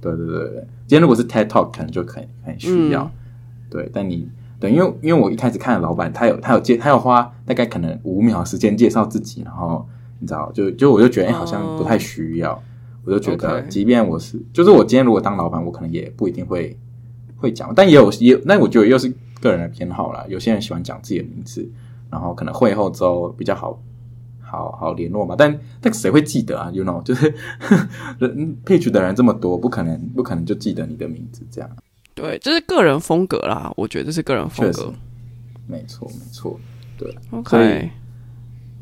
[0.00, 3.10] 对对对对，今天如果是 TED Talk，可能就可以很需要，嗯，
[3.70, 4.28] 对，但你。
[4.58, 9.86] 对，因为因为我一开始看的老板，他有他有介，他要花大概可能五秒时间介绍自己，然后
[10.18, 12.58] 你知道，就就我就觉得，哎，好像不太需要。
[13.06, 16.76] 我就觉得，即便我是，就是我今天如果当老板，我可能也不一定会
[17.36, 19.08] 会讲，但也有也，那我觉得又是
[19.40, 20.24] 个人的偏好啦。
[20.28, 21.66] 有些人喜欢讲自己的名字，
[22.10, 23.80] 然后可能会后之后比较好
[24.40, 25.36] 好好联络嘛。
[25.38, 27.32] 但但谁会记得啊？You know，就是
[28.18, 31.70] 人 pitch 的人这么多，不可能不可能就记得你的名字这样。
[32.14, 34.92] 对，这是个人风格啦，我觉得这是个人风格。
[35.68, 36.58] 没错，没错，
[36.98, 37.16] 对。
[37.30, 37.90] OK。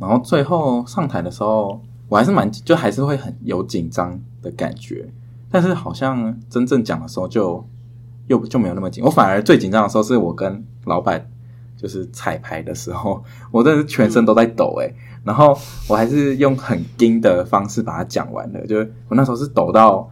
[0.00, 1.80] 然后最后上台的时候，
[2.14, 5.04] 我还是蛮就还是会很有紧张的感觉，
[5.50, 7.66] 但是好像真正讲的时候就
[8.28, 9.02] 又就没有那么紧。
[9.02, 11.28] 我反而最紧张的时候是我跟老板
[11.76, 20.08] 就是彩排的时候，我真的是全身都在抖诶、嗯、然后我还是用很硬的方式把它讲完了，就是我那时候是抖到。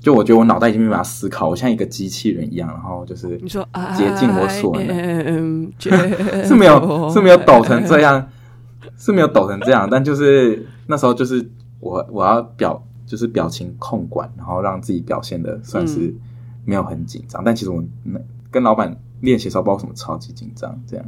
[0.00, 3.64] 就我觉得我脑袋已经没办法思考，我像一个机器人一样，然后就是你说
[3.96, 5.72] 竭尽我所能，
[6.44, 8.28] 是没有是没有抖成这样，
[8.96, 11.50] 是没有抖成这样，但就是那时候就是
[11.80, 16.14] 我我要表就是表情控管，然后让自己表现的算是
[16.64, 17.82] 没有很紧张，嗯、但其实我
[18.50, 21.06] 跟老板练习的时候，不知道为什么超级紧张，这样。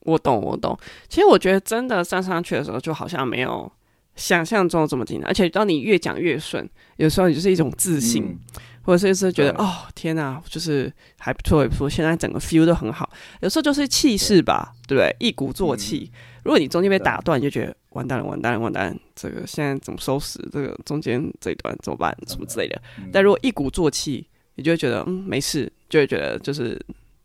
[0.00, 3.70] 我懂我懂，其实我觉得真的站上去的时候，就好像没有。
[4.16, 8.38] 想象中这么紧张，而且当你越讲越顺，有时候你就是一种自信，嗯、
[8.82, 11.90] 或者是是觉得哦天哪，就是还不错，也不错。
[11.90, 15.16] 现在整个 feel 都很好，有时候就是气势吧，对不对？
[15.18, 16.10] 一鼓作气。
[16.12, 20.38] 嗯、如果你中间被打断，你就觉得完蛋了，完蛋了，完蛋了，这个现在怎么收拾？
[20.52, 22.16] 这个中间这一段怎么办？
[22.28, 22.80] 什么之类的。
[22.98, 26.80] 嗯、但如果一鼓作气，你就会觉得嗯没事，就会觉得就是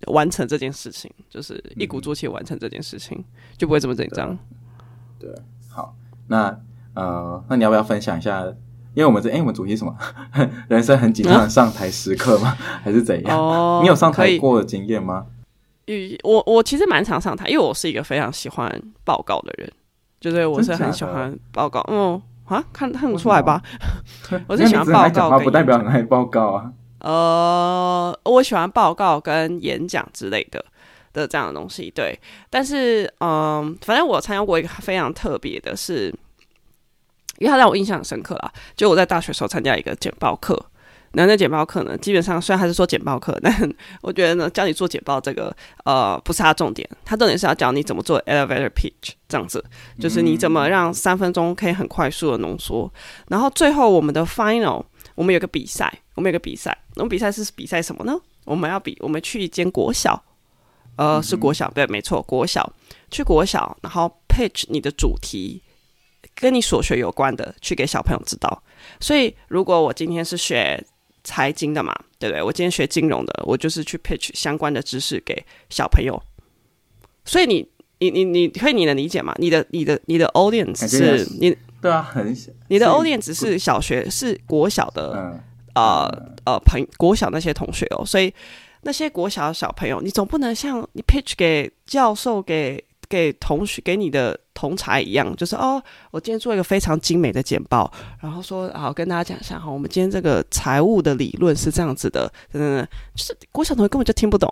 [0.08, 3.26] 完成这件事情，就是一鼓作气完成这件事情，嗯、
[3.58, 4.36] 就不会这么紧张。
[5.20, 5.30] 对，
[5.70, 5.96] 好，
[6.28, 6.60] 那。
[7.00, 8.44] 呃，那你要不要分享一下？
[8.96, 9.96] 因为我们这，哎，我们主题是什么？
[10.68, 12.50] 人生很紧张的上台时刻吗？
[12.50, 13.40] 啊、 还是怎样？
[13.40, 15.26] 哦，你有上台过的经验吗？
[16.24, 19.72] 我我其实蛮常上台，因为我是一个非常喜欢报告的人。
[20.20, 23.62] 就是我是很喜欢报告，嗯啊，看看得出来吧？
[24.48, 26.74] 我是喜欢报告，不代表很爱报告啊。
[27.00, 30.64] 呃，我喜欢报告跟演讲之类的
[31.14, 32.20] 的这样的东西，对。
[32.50, 36.14] 但是，嗯、呃，反正我参加过一个非常特别的是，
[37.40, 38.52] 因为它让我印象很深刻啦。
[38.76, 40.64] 就我在大学时候参加一个简报课。
[41.14, 45.52] 那那简报课呢，基本上虽然还是说简报课， 但我觉得呢，教你做简报这个，
[45.84, 49.64] 呃，不是它重点，它重点是要教你怎么做 elevator pitch 这样子，
[50.00, 52.92] 就是你怎么让三分钟可以很快速的浓缩。
[53.28, 54.84] 然后最后我们的 final，
[55.16, 58.16] 我们有个比赛，我们有个比赛，我们比赛是比赛什么呢？
[58.46, 60.22] 我们要比，我们去一间国小，
[60.96, 62.72] 呃，是国小，对，没错，国小，
[63.10, 65.64] 去国小，然后 pitch 你的主题
[66.40, 68.64] 跟你所学有关的，去给小朋友知道。
[69.00, 70.82] 所以如果我今天是学
[71.24, 72.42] 财经的嘛，对不对？
[72.42, 76.22] 我今天学金融的，我就是去 pitch 相关的知识给小朋友。
[77.26, 77.68] 所以你
[78.00, 79.36] 你你你可以你能理解吗？
[79.38, 82.52] 你的你的你的 audience 是你对啊，很小。
[82.70, 85.40] 你的 audience 是小学是国小的、嗯、
[85.76, 88.34] 呃呃朋国小那些同学哦，所以
[88.84, 92.84] 那些国小的小朋友，你总不能像你 pitch 给教授给。
[93.10, 97.92] 给同学给你的同才一样，就是哦，我今天做一个非常精美的简报，
[98.22, 104.48] 然后说好跟大家讲一下哈，我们今天这个财务的理论是这样子的，等等等，就是国小同学根本就听不懂，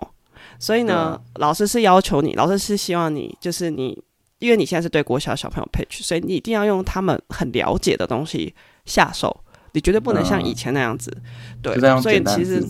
[0.58, 4.02] 所以呢，嗯、老师是要求你，老师是希望你，就是你，
[4.40, 9.44] 因为你现在是对国小小朋友 pitch，所以你一定要用他们很了解的东西下手。
[9.78, 11.22] 你绝对不能像以前那样子，嗯、
[11.62, 12.60] 对，所以其实、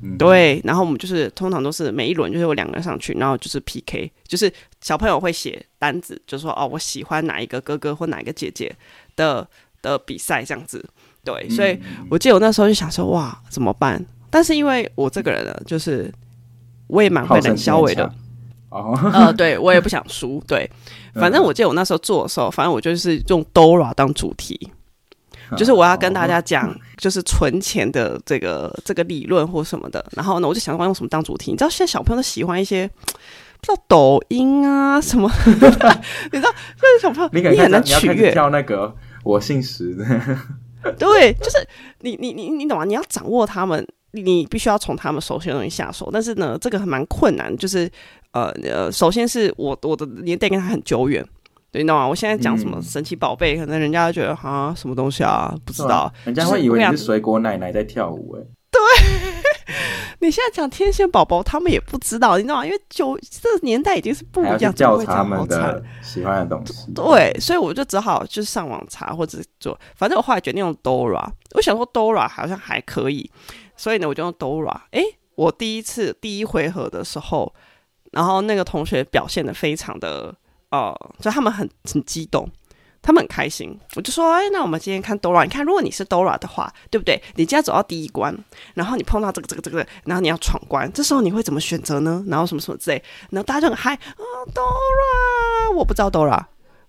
[0.00, 8.74] 嗯、对，然后我们就是通常都是每一轮就是有两个人上去，然后就是 PK，就是小朋友会写单子，就说哦，我喜欢哪一个哥哥或哪一个姐姐
[9.16, 9.46] 的
[9.82, 10.82] 的比赛这样子，
[11.22, 14.02] 对，所以我记得我那时候就想说哇，怎么办？
[14.30, 16.10] 但是因为我这个人呢，就是
[16.86, 18.10] 我也蛮会冷消委的，
[18.70, 20.70] 哦，呃，对我也不想输，对，
[21.12, 24.72] 反正我记得我那时候做的时候，反正我就是用 Dora 当主题。
[25.56, 30.04] 就是我要跟大家讲，就是存钱的这个这个理论或什么的。
[30.16, 31.50] 然后呢，我就想说用什么当主题？
[31.50, 35.30] 你知道现在小朋友都喜欢一些，不知道抖音啊什么？
[35.44, 35.70] 你知
[36.40, 38.32] 道，就是小朋友你很难取悦。
[38.32, 40.04] 跳那个我姓石的。
[40.98, 41.58] 对，就是
[42.00, 42.84] 你你你你懂吗？
[42.84, 46.08] 你要掌握他们，你必须要从他们熟悉的东西下手。
[46.12, 47.56] 但是呢，这个还蛮困难。
[47.56, 47.90] 就是
[48.32, 51.24] 呃呃，首先是我我的年代跟他很久远。
[51.76, 52.08] 你知道吗？
[52.08, 56.12] 我现在讲什么神奇宝贝，嗯、可能人家就觉得啊，什么东西啊，不知道。
[56.24, 58.42] 人家会以为你是水果奶奶在跳舞哎。
[58.70, 58.80] 对，
[60.20, 62.66] 你现在讲天线宝宝，他们也不知道，你知道吗？
[62.66, 66.92] 因为就这个年代已经是不一样，教他们的喜欢的东西。
[66.92, 71.26] 对，所以我就只好就是上网查或者做，反正我后来决定用 Dora。
[71.54, 73.30] 我想说 Dora 好像还可以，
[73.76, 74.78] 所以呢，我就用 Dora。
[74.90, 75.02] 哎，
[75.36, 77.54] 我第一次第一回合的时候，
[78.12, 80.34] 然后那个同学表现的非常的。
[80.76, 82.48] 哦，所以他们很很激动，
[83.02, 83.78] 他们很开心。
[83.94, 87.22] 我就说，哎，那我们今天看 Dora，你看，如果你是 Dora 的话，对不对？
[87.34, 88.36] 你今天走到第一关，
[88.74, 92.24] 然后你碰到这个这个这个，然后你要闯关，这时候你会怎么选择呢？
[92.28, 94.22] 然后什么什么之类，然后大家就很嗨啊
[94.54, 96.44] ，Dora，我不知道 Dora。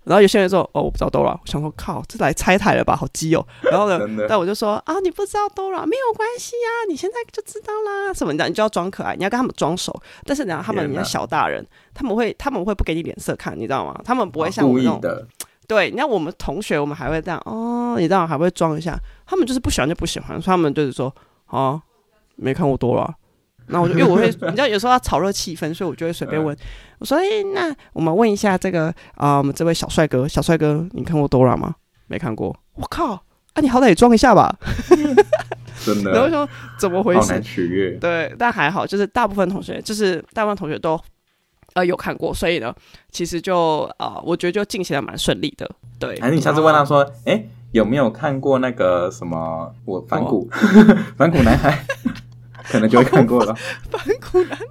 [0.07, 1.31] 然后有些人说，哦，我不知道 Dora。
[1.31, 3.45] 我想说，靠，这来拆台了吧，好基友。
[3.63, 8.13] 然后呢， 但我就说，啊，你不知道 Dora 没有关系呀，你现在就知道啦。
[8.13, 9.93] 什么的，你就要装可爱，你要跟他们装熟。
[10.23, 13.99] 但是呢，他们人家小大人，他们会他们会不给你脸色看，你知道吗？
[14.05, 15.27] 他们不会像我们那种。
[15.67, 18.97] 对，你看我们同学，我们还会这样哦，你知道还会装一下。
[19.25, 21.13] 他们就是不喜欢就不喜欢，所以他们就是说，
[21.47, 21.81] 啊，
[22.37, 23.13] 没看过 Dora。
[23.67, 26.55] 那我就因为我会， 你知道有时候要炒热气氛，所以我就会随便问。
[26.99, 31.75] 我说：“哎、欸，那我们问一下这个啊、呃，我们这位小帅哥，小帅哥，你看过 Dora 吗？
[32.07, 32.55] 没看过。
[32.75, 33.13] 我靠，
[33.53, 34.57] 啊，你好歹也装一下吧。
[35.85, 36.11] 真的。
[36.11, 36.49] 然后说
[36.79, 37.19] 怎么回事？
[37.19, 37.91] 好难取悦。
[37.99, 40.99] 对，但还好，就是大部分同学，就是大部分同学都
[41.73, 42.73] 呃有看过，所以呢，
[43.11, 45.69] 其实就啊、呃，我觉得就进行的蛮顺利的。
[45.99, 46.19] 对。
[46.19, 50.49] 还是你下次问他说：“哎、欸，有没有看过那个什么我反骨
[51.17, 51.77] 反骨男孩？”
[52.69, 53.53] 可能就会看过了。
[53.89, 54.01] 反
[54.31, 54.65] 骨男孩，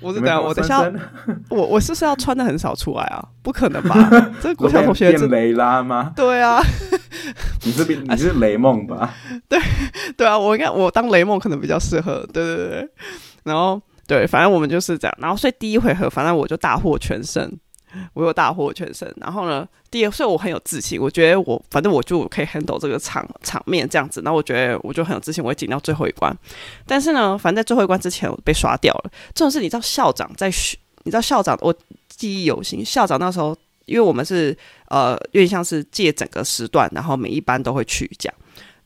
[0.00, 0.92] 我是等下，我等下，
[1.48, 3.22] 我我是不是要穿的很少出来啊？
[3.42, 3.94] 不可能吧？
[4.40, 6.12] 这国小同学变雷拉吗？
[6.16, 6.62] 对啊，
[7.64, 9.14] 你是你是雷梦吧？
[9.48, 9.58] 对
[10.16, 12.26] 对啊，我应该我当雷梦可能比较适合。
[12.32, 12.88] 对对对，
[13.44, 15.16] 然后对，反正我们就是这样。
[15.20, 17.50] 然后所以第一回合，反正我就大获全胜。
[18.12, 21.00] 我有大获全胜，然后呢，第二，所以我很有自信。
[21.00, 24.22] 我觉得我反正我就可以 handle 这个场场面这样子。
[24.22, 26.36] 那我觉得我就很有自信，我会进到最后一关。
[26.86, 29.10] 但是呢，反正在最后一关之前我被刷掉了。
[29.34, 31.74] 这种事你知道校长在学，你知道校长我
[32.08, 32.84] 记忆犹新。
[32.84, 34.56] 校长那时候，因为我们是
[34.88, 38.32] 呃有点像是借整个时段，然后每一班都会去讲。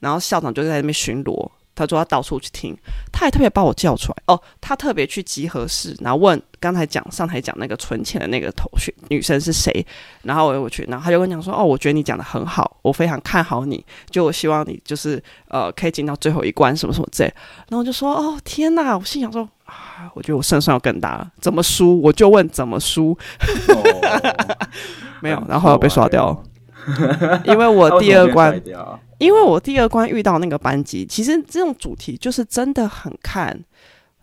[0.00, 2.76] 然后校长就在那边巡逻，他说他到处去听，
[3.12, 4.22] 他还特别把我叫出来。
[4.26, 9.84] 哦，他特别去集合室，然后问刚才讲上台讲那个存钱的那个同学女生是谁，
[10.22, 17.34] 然后我我去，然后他就跟我讲说哦，我觉得你讲的很好，我非常看好你，就我希望你就是呃可以进到最后一关什么什么之类，
[17.68, 22.00] 然后我就说哦天哪，我心想说啊，我觉得我胜算要更大了，怎么输？
[22.00, 23.16] 我就问怎么输，
[23.68, 23.82] 哦、
[25.20, 26.30] 没有，然后被刷掉。
[26.30, 26.42] 了。
[27.46, 28.60] 因为我 第二关，
[29.18, 33.58] 因为我第二关遇到那个班级，其实这种主题就是真的很看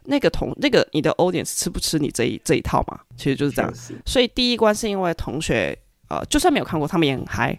[0.05, 3.73] 那个同那个你的 audience 吃不吃你这一这一套嘛，其实就是这样。
[4.05, 5.77] 所以第一关是因为同学
[6.09, 7.57] 呃，就算没有看过，他们也很嗨，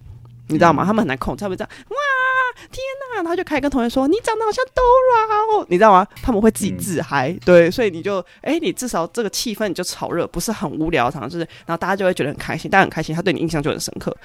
[0.48, 0.84] 你知道吗？
[0.84, 1.96] 他们很难控制，他们这样哇。
[2.70, 14.16] 天呐，然后就开始跟同学说：“你长得好像 Dora 哦，你知道吗？”他们会自己自嗨，嗯、对，所以你就哎，你至少这个气氛你就炒热，不是很无聊，常常就是，然后大家就会觉得很开心，大家很开心，他对你印象就很深刻。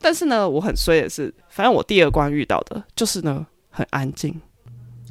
[0.00, 4.40] 但是呢，我很衰的是，反正我第二关遇到的就是呢，很安静。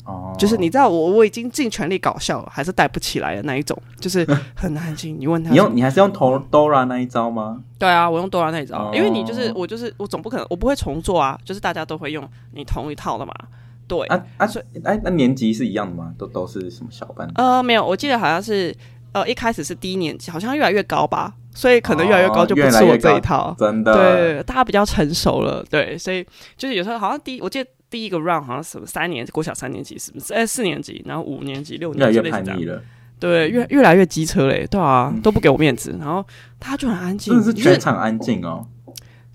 [0.06, 4.24] 哦，就是你知道我我已经尽全力搞笑了，还是带不起来的那一种， 就是
[4.56, 5.20] 很安静。
[5.20, 7.64] 你问他，你用你还是用 Dora 那一招吗？
[7.80, 13.34] 对啊，我用 Dora 那一招，哦、因为你就是我就是我总不可能我不会重做啊，就是大家都会用你同一套的嘛。
[13.88, 16.14] 对啊啊，所以哎，那年级是一样的吗？
[16.20, 17.28] 都都是什么小班？
[17.34, 18.76] 呃，没有，我记得好像是
[19.12, 23.94] 呃一开始是低年级，好像越来越高吧，所以可能越来越高就不是我这一套，哦、真的。
[23.94, 26.24] 对，大家比较成熟了，对，所以
[26.56, 27.70] 就是有时候好像第一我记得。
[27.90, 30.34] 第一个 round 好像什么三年国小三年级是不是？
[30.34, 32.82] 哎、欸，四年级，然后五年级、六年级，越来越叛逆了。
[33.20, 36.26] 对，越越来越机车嘞，对啊，嗯、都不给我面子，然后
[36.60, 38.68] 他就很安静，真的是全场安静哦。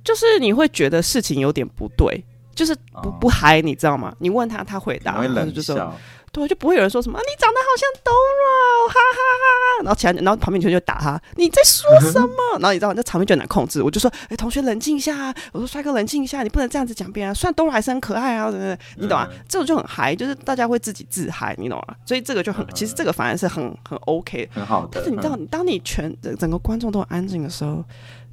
[0.05, 2.23] 就是你会觉得事情有点不对，
[2.55, 4.15] 就是不、哦、不嗨，你知道吗？
[4.19, 5.95] 你问他，他回答，然后就说。
[6.33, 9.47] 对，就不会有人说什么、啊、你长得好像 Dora，哈哈哈
[9.79, 9.83] 哈。
[9.83, 12.37] 然后其他，然后旁边同学就打他，你在说什么？
[12.55, 13.83] 然后你知道，那场面就很难控制。
[13.83, 15.35] 我就说，哎，同学冷静一下。
[15.53, 17.35] 我说，帅哥冷静一下，你不能这样子讲别人。
[17.35, 18.79] 虽然 Dora 还是很可爱啊，对不对？
[18.97, 19.27] 你懂吗？
[19.29, 21.97] 嗯、这种就很嗨，就是大家会自己自嗨，你懂吗？
[22.07, 24.91] 所以这个就很，其实这个反而是很很 OK，很好的。
[24.93, 27.85] 但是你知道，你当你全整个观众都很安静的时候，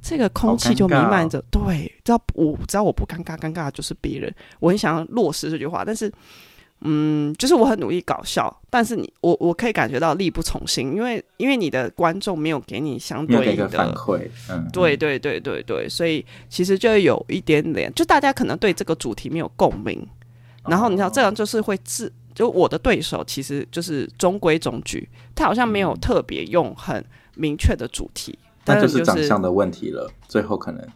[0.03, 1.41] 这个空气就弥漫着。
[1.49, 4.31] 对，只要我只要我不尴尬，尴尬的就是别人。
[4.59, 6.13] 我很想要落实这句话，但是。
[6.81, 20.07] 嗯，就是我很努力搞笑，但是你我我可以感觉到力不从心，因为因为你的观众没有给你相对应的反馈，嗯，对对对对对，所以其实就有一点点，就大家可能对这个主题没有共鸣，
[20.67, 30.87] 然后你知道这样就是会自，就我的对手其实就是中规中矩，他好像没有特别用很明确的主题，那就是长相的问题了，最后可能。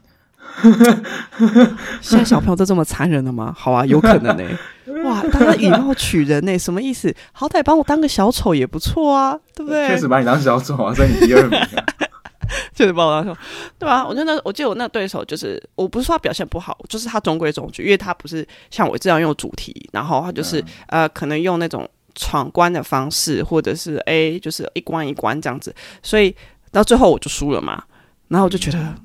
[2.02, 3.54] 现在小朋友都这么残忍了吗？
[3.58, 4.58] 好啊，有可能呢、欸。
[5.04, 7.14] 哇，大家以貌取人呢、欸，什么意思？
[7.32, 9.88] 好歹帮我当个小丑也不错啊，对不对？
[9.88, 11.68] 确实把你当小丑啊，所以你第二名、啊。
[12.76, 13.40] 确实把我当小丑，
[13.80, 14.06] 对吧？
[14.06, 25.74] 我觉得，我记得我那对手就是，我不是说他表现不好，就是他中规中矩，因为他不是像我这样用主题，然后他就是、嗯、呃，可能用那种闯关的方式，或者是哎，就是一关一关这样子，
[26.04, 26.36] 所以
[26.72, 27.82] 到最后我就输了嘛，
[28.28, 28.78] 然后我就觉得。
[28.78, 28.96] 嗯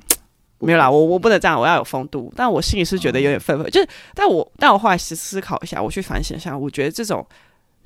[0.58, 2.32] 没有啦，我我不能这样，我要有风度。
[2.34, 7.24] 但我心里是觉得有点愤愤，就是，但我但我后来思思考一下，我去反省一下，我觉得这种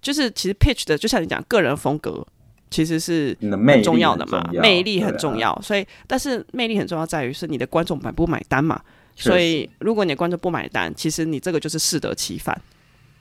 [0.00, 2.24] 就是其实 pitch 的，就像你讲个人风格，
[2.70, 5.59] 其实是很重要的嘛，魅力很重要。
[5.61, 8.80] 所以，但是魅力很重要在于是你的观众买不买单嘛。
[9.16, 12.59] 所以，如果你的观众不买单，其实你这个就是适得其反。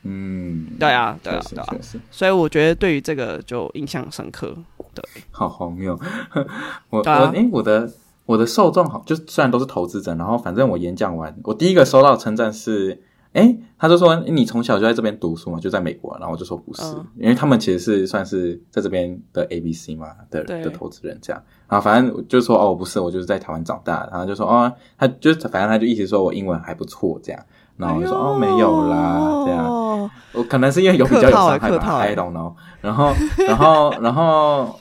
[0.03, 1.75] 嗯，对啊，对啊，对啊。
[2.11, 4.55] 所以我觉得对于这个就印象深刻。
[4.93, 5.99] 对，好荒谬。
[6.91, 7.91] 我我哎，我的。
[8.29, 13.01] 我的受众好，就虽然都是投资者，然后反正我演讲完，我第一个收到的称赞是，
[13.33, 27.41] 哎，他就说你从小就在这边读书嘛，就在美国，然后我就说不是，嗯、因为他们其实是算是在这边的 ABC 嘛的的投资人这样，然后反正就说哦不是，我就是在台湾长大，然后就说哦，他就反正他就一直说我英文还不错这样，
[27.77, 33.11] 然后我就说、哎、哦没有啦这样，我可能是因为有比较有伤害吧，I don't know，然后
[33.47, 34.13] 然后然后。
[34.13, 34.79] 然后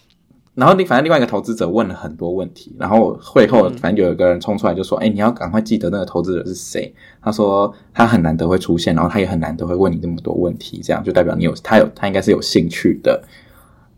[0.74, 6.92] 你反正另外一个投资者问了很多问题，然后会后反正有一个人冲出来就说：“哎、嗯，你要赶快记得那个投资者是谁。”
[7.22, 13.22] 他说他很难得会出现，然后他也很难得会问你这么多问题，这样就代表你有他有他应该是有兴趣的，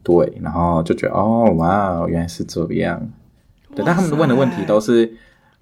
[0.02, 0.30] 对。
[0.42, 3.10] 然后就觉得哦，哇，原来是这样。
[3.74, 5.10] 对，但他们问的问题都是，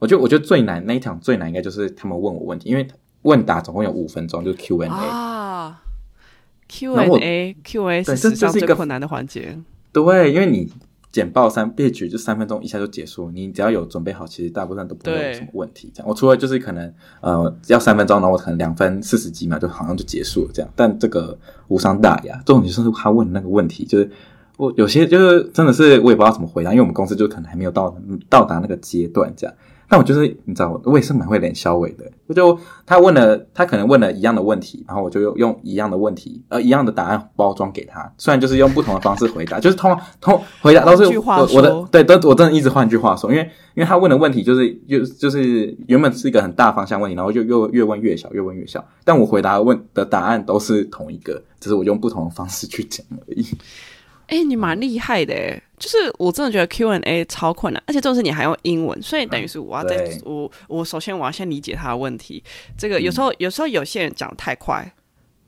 [0.01, 2.85] 我觉得我觉得最难那一场最难应该就是他们问我问题，因为
[3.23, 5.81] 问答总共有五分钟，就是 Q&A 啊
[6.69, 9.57] ，Q&A Q&A 是史上最困难的环节。
[9.93, 10.69] 对，因为你。
[11.19, 15.91] 简报三列举就三分钟一下就结束，你只要有准备好，其实大部分都不会有什么问题。
[15.93, 20.71] 这样，我除了就是可能呃要三分钟，然后我可能两分四十几秒就好像就结束了这样。
[20.77, 24.09] 但这个无伤大雅，重点就是他问的那个问题，就是
[24.57, 27.93] 我有些就是真的是我也不知道怎么回答，因为我们公司就可能还没有到
[28.29, 29.57] 到达那个阶段这样。
[29.89, 32.05] 但我就是你知道，我也是蛮会脸消委的。
[32.27, 38.13] 我就他问了，他可能问了一样的问题，然后我就用用一样的问题，呃，一样的答案包装给他。
[38.19, 43.43] 虽然就是用不同的方式回答， 就是通通回答都是我我的对，都我真的一直换句话说，因为
[43.75, 48.87] 因为他问的问题就是就就是原本是一个很大方向问题，然后就又越问越小，越问越小。
[49.05, 53.43] 但我回答问的答案都是同一个，只是我用不同的方式去讲而已。
[54.27, 62.43] 哎、欸，你蛮厉害的哎，就是我真的觉得 Q&A 超困难，而且就是你还用英文，所以等于是我要在、嗯、我我首先我要先理解他的问题。
[62.77, 64.93] 这个有时候、嗯、有时候有些人讲太快，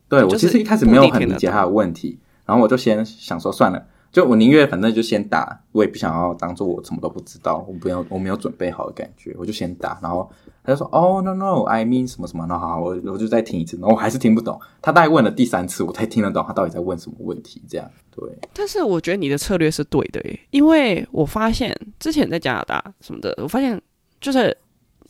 [0.09, 3.87] 对我其实一开始没有很理解他的问题，然后我就先想说算了。
[4.13, 10.01] 就我宁愿反正就先打，我也不想要当做我什么都不知道，我不要我没有准备好的感觉，我就先打。
[10.03, 10.29] 然后
[10.63, 14.61] 他就说：“哦，no no，I mean 什么什么。”然后好，我我就再听一次，然后我还是听不懂。
[14.83, 17.63] 他大概问了第三次，我才听得懂他到底在问什么问题。
[17.69, 18.29] 这样对。
[18.53, 23.81] 但是我觉得你的策略是对的耶，因为我发现之前在加拿大什么的，我发现
[24.21, 24.57] 就是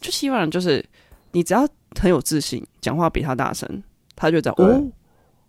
[0.01, 0.85] 就希望就是
[1.33, 1.67] 你只要
[1.99, 3.83] 很有自信，讲话比他大声，
[4.15, 4.85] 他就这样哦。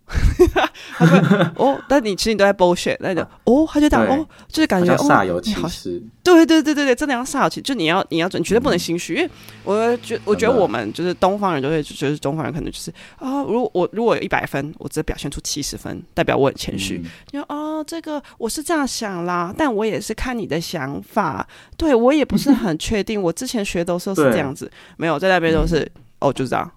[0.06, 1.18] 他说
[1.56, 6.10] 哦，但你其实你都在 bullshit 那种 哦，他就这样哦，就是感觉煞有其事、哦。
[6.22, 9.16] 对对对对对，真的要煞有其事，就你要你要准，绝对不能心虚、嗯。
[9.18, 9.30] 因为
[9.64, 17.02] 我觉我觉得我们就是东方人，就会觉得东方人可能就是啊、哦，如果我如果有一百分，我只表现出七十分，代表我很谦虚。
[17.30, 21.46] 就、嗯、哦，这个我是这样想啦，但我也是看你的想法。
[21.76, 26.70] 对我也不是很确定，我之前学的时候是这样子，没有在那边都是、嗯、哦，就是这样。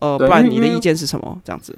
[0.00, 1.40] 呃，不然你的意见是什么？
[1.44, 1.76] 这样子。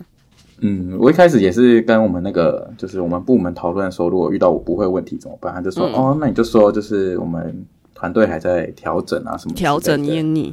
[0.60, 5.54] 嗯，我一开始也是跟我们那个，就是我们部门讨论说，如果遇到我不会问题怎么办？
[5.54, 10.02] 他就说，嗯、哦，那你就说，就是我们团队还在调整啊，什么调整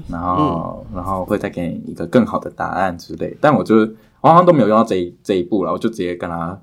[0.08, 3.36] 然后、嗯、然后会再给你一个更好的答案之类。
[3.42, 3.78] 但我就
[4.22, 6.60] 我好像都没有用到这一这一步了，我就直接跟他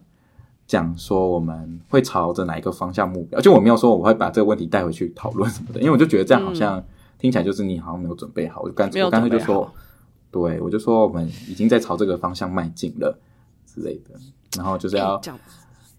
[0.68, 6.80] 讲说，我们会朝着哪一个方向目标，就我没有说我会把这个问题带回去讨论什么的，因为我就觉得这样好像
[7.18, 9.68] 听起来就是你好像没有准备好，我就干脆我干脆就说，
[10.30, 13.18] 对我就说我们已经在朝这个方向迈进了。
[13.73, 14.18] 之类的，
[14.57, 15.20] 然后就是要，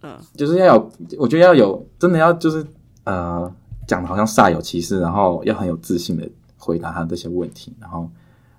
[0.04, 2.66] 嗯，就是要有，我觉得要有，真的要就是
[3.06, 3.52] 呃，
[3.88, 8.10] 讲的好像煞有其事，然后要很有自信的回答他这些问题，然后，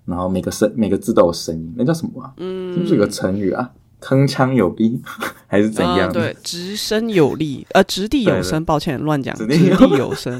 [0.04, 2.32] 然后每个声每个字都有声音，那叫什么啊？
[2.38, 3.70] 嗯，是不是有个成语啊？
[4.00, 5.00] 铿锵有力
[5.46, 6.08] 还是怎样？
[6.08, 8.64] 呃、对，直身有力，呃，直地有声。
[8.64, 9.56] 抱歉，乱讲，直地
[9.96, 10.36] 有声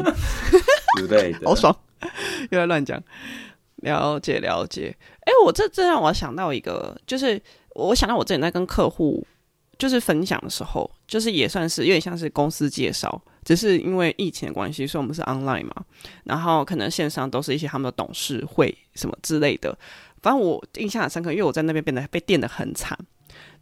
[0.99, 1.75] 之类的，好爽，
[2.51, 3.01] 又在乱讲。
[3.77, 7.41] 了解了解，哎，我这这让我想到一个，就是。
[7.75, 9.25] 我想到我之前在跟客户
[9.79, 15.85] 就是分享的时候，就是也算是有点像是公司介绍，只是因为疫情的关系，所以我们是 online 嘛，
[16.25, 19.77] 然后可能线上都是一些他们的董事会什么之类的。
[20.23, 22.99] 反正我印象很深刻，因为我在那边变得被电的很惨。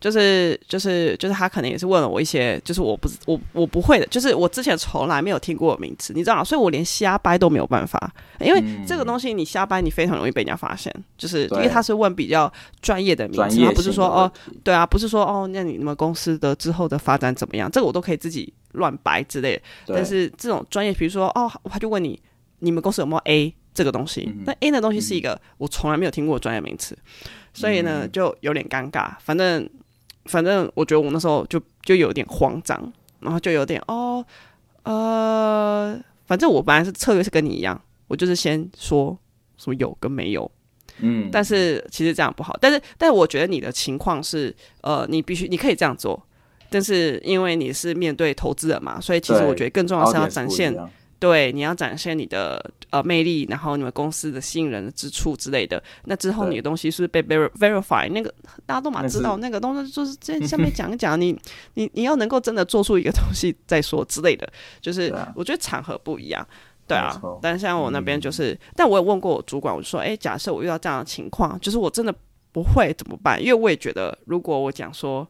[0.01, 6.45] 就是就是就是他可能也是问了我一些，就是我不我我不会的，就是我之前从来没有听过的名词，你知道吗？
[6.45, 14.31] 所以我连瞎掰都没有办法，因为这个东西你瞎掰，你非常容易被人家发现，就是因为他是问比较专业的名词，他不是说哦，
[14.64, 17.70] 对啊，不是说哦，那你们公司的之后的发展怎么样？
[17.70, 19.62] 这个我都可以自己乱掰之类的。
[19.95, 22.20] 但是这种专业，比如说哦，他就问你，
[22.59, 24.31] 你们公司有没有 A 这个东西？
[24.45, 26.97] 那 A 的东西是一个我从来没有听过的专业名词，
[27.53, 29.68] 所以呢就有点尴尬，反正。
[30.26, 32.80] 反正我觉得我那时候就就有点慌张，
[33.18, 34.24] 然后就有点哦，
[34.84, 39.18] 呃，反正我本来是策略是跟你一样，我就是先说
[39.59, 40.48] 说有跟没有，
[41.00, 46.24] 嗯，但是其实这样不好，但是但是我觉得你的情况是，呃，你必须你可以这样做，
[46.70, 50.72] 但是因为你是面对投资人嘛，所以其实我觉得更重要是要展现。
[51.23, 52.61] 对，你要展现你的
[52.91, 55.81] 呃魅力，然后你们公司的吸引人的之处之类的。
[56.07, 58.11] 那之后你的东西是是被 ver verify？
[58.11, 58.35] 那个
[58.66, 61.20] 大家都嘛知道，那个东西就是在下面 讲一讲。
[61.20, 61.39] 你
[61.75, 64.53] 你你要能够真的做出一个东西再说之类的。
[64.81, 66.45] 就是我觉得场合不一样，
[66.89, 67.16] 对啊。
[67.41, 72.12] 但像我那边就是，嗯，但我有问过我主管，我就说，哎，假设我遇到这样的情况，就是我真的
[72.51, 73.41] 不会怎么办？
[73.41, 75.25] 因为我也觉得，如果我讲说。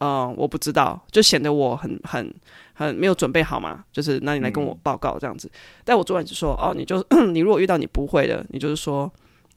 [0.00, 2.34] 嗯，我不知道，就显得我很很
[2.74, 3.82] 很没有准备好嘛。
[3.90, 5.48] 就是那你来跟我报告这样子。
[5.48, 7.02] 嗯、但我主管就说：“哦，你就
[7.32, 9.10] 你如果遇到你不会的，你就是说，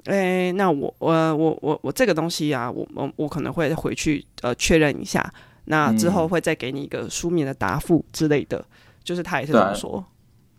[0.06, 5.30] 哎、欸，那我我我我我这个东西啊，我我我可能会回去呃确认一下，
[5.66, 8.64] 那之后会再给你一个书面的答复之类的。”
[9.04, 10.06] 就是他也是这么说。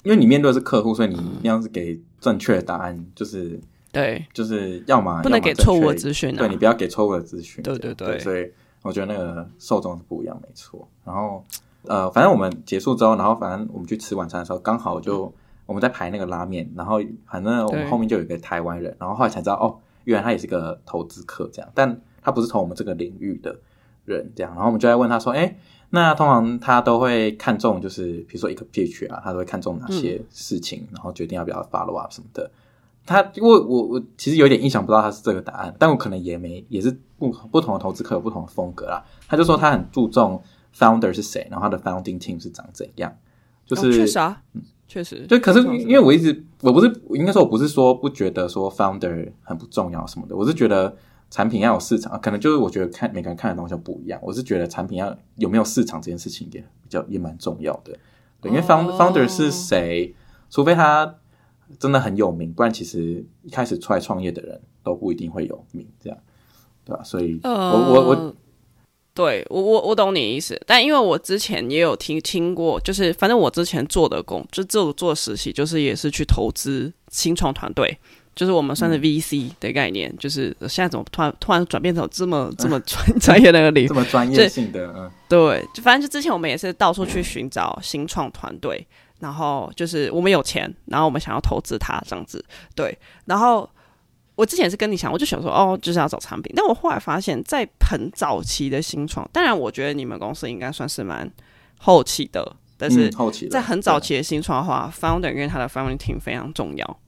[0.03, 3.61] 因为你面对的是客户，所以你要是给正确的答案，就是
[3.93, 7.63] 对，就是要么不能给错误的资讯、啊，对你不要给错误的资讯。
[7.63, 8.51] 对对对，对，所以。
[8.83, 10.89] 我觉得那个受众是不一样，没错。
[11.05, 11.45] 然后，
[11.89, 15.33] 呃，反正我们结束之后，然后反正我们去吃晚餐的时候，刚好就、嗯、
[15.67, 23.59] 我们在排那个拉面，然后反正我们后面就有一个台湾人，然后后来才知道，哦，原来他也是个投资客这样，但他不是从我们这个领域的。
[24.09, 25.55] 人这样，然后我们就在问他说，哎，
[25.91, 32.51] 那通常他都会看重就是比如说一个 pitch 啊，他都会看重哪些事情，嗯、然后决定要不要 follow up 什么的。
[33.05, 39.05] 他因为我我其实有点印象不到他是这个答案，但我可能也没也是不不同的投资客有不同的风格啦。
[39.29, 40.43] 他就说他很注重
[40.79, 43.13] founder 是谁，然后他的 founding team 是长怎样，
[43.67, 45.27] 就是、哦、确实啊，嗯，确实。
[45.27, 50.97] 对，可是因为我一直我不是应该说我不是说不觉得说 founder 很不重要什么的，我是觉得
[51.31, 54.21] 产品要有市场，可能就是我觉得看每个人看的东西不一样。
[54.23, 57.97] 我是觉得产品要有没有市场这件事情也比较也蛮重要的。
[58.41, 60.15] 对，因为 found、哦、founder 是谁，
[60.51, 61.17] 除非他。
[61.79, 66.19] 真的很有名，不然其实一开始出来创业的人都不一定会有名，这样，
[66.83, 67.05] 对吧？
[67.05, 68.35] 所以，呃、我我我，
[69.19, 77.99] 对我我我懂你意思，但因为我之前也有听听过，就是反正我之前做的工，就做做实习，就是也是去投资新创团队，
[78.37, 88.87] 就是我们算是 VC 的概念，嗯、就是现在怎么突然突然转变成这么这么专专业那个领域，这么专业性的，嗯，对，就反正就之前我们也是到处去寻找新创团队。
[89.21, 92.45] 然后就是我们有钱，然后我们想要投资它这样子，
[92.77, 92.97] 对。
[93.25, 93.69] 然后
[94.39, 96.53] 我之前是跟你讲，我就想说，哦，就是要找产品。
[96.55, 101.29] 但我后来发现，在很早期的新创，当然我觉得你们公司应该算是蛮
[101.79, 103.11] 后期的，但是
[103.51, 107.01] 在很早期的新创的话，嗯，founder 因为他的 founding team 非常重要。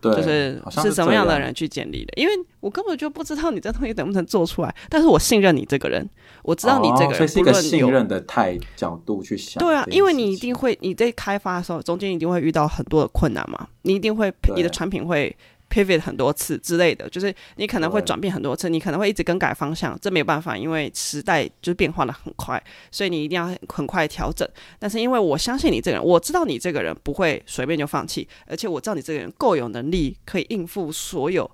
[0.00, 2.12] 对，就是是什么样的人去建立的？
[2.16, 6.08] 因为我根本就不知道你这东西能不能做出来，但是我信任你这个人，
[6.42, 9.62] 我知道你这个人，是一个信任的态角度去想。
[9.62, 15.36] 对啊，因为你一定会你在开发的时候，中间一定会遇到很多的困难嘛，你一定会你的产品会。
[15.70, 24.48] Pivot 很多次之类的，就是你可能会转变很多次，你可能会一直更改方向，这没有办法，因为时代就是变化的很快，所以你一定要很快调整。
[24.78, 31.48] 但是因为我相信你这个人，我知道你这个人不会随便就放弃，而且我知道你这个人够有能力，可以应付所有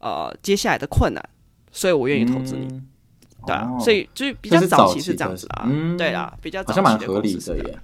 [0.00, 1.22] 呃接下来的困难，
[1.70, 2.66] 所以我愿意投资你。
[2.66, 2.88] 嗯、
[3.46, 7.78] 对啊，哦、所以就是比较早期是这样子啊，嗯、对啦，比较早期的好像蛮合理的耶。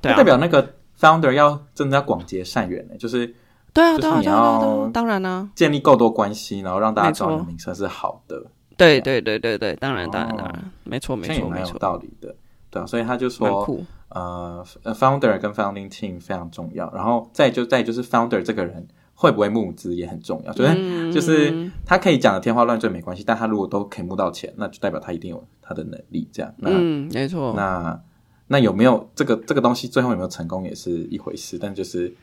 [0.00, 3.34] 对啊，代表那个 founder 要真的要广结善缘呢，就是。
[3.76, 8.42] 对啊，对啊，对啊，当然呢，建立够多关系，然后让大家知道你的名声是好的。
[8.74, 12.34] 对，对，对，对，对，当然，当然，当然，没错，没错，没错，有道理的。
[12.70, 13.68] 对啊，所以他就说，
[14.08, 14.64] 呃
[14.94, 20.52] ，founder 跟 founding team 非常重要，然后再就再就是 founder 这个人会不会募资也很重要。
[20.54, 26.26] 就是就是他可以讲的天花乱坠没关系，但他如果都可以募到钱，那就代表他一定有他的能力。
[26.32, 27.52] 这样，嗯，没错。
[27.54, 28.00] 那
[28.46, 32.14] 那有没有这个这个东西最后有没有成功也是一回事，但就是。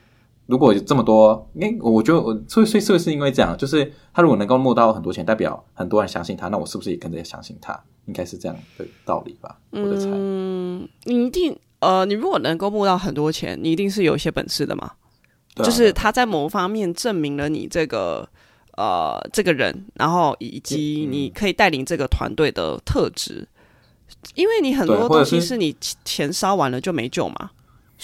[0.45, 3.57] 如果有这么多，因为我觉得我所以所以是不是因为这样？
[3.57, 7.81] 就是他如果能够募到很多钱，代表很多人相信他，那我是不是也跟着也相信他？
[8.05, 9.57] 应该是这样的道理吧？
[9.71, 10.09] 我的猜。
[10.11, 14.91] 嗯，你一定呃，你如果能够募到很多钱，你一定是有一些本事的嘛。
[15.55, 18.27] 就是他在某方面证明了你这个
[18.75, 23.47] 呃这个人，然后以及你可以带领这个团队的特质，
[24.35, 27.51] 因为你很多东西是你钱烧完了就没救嘛。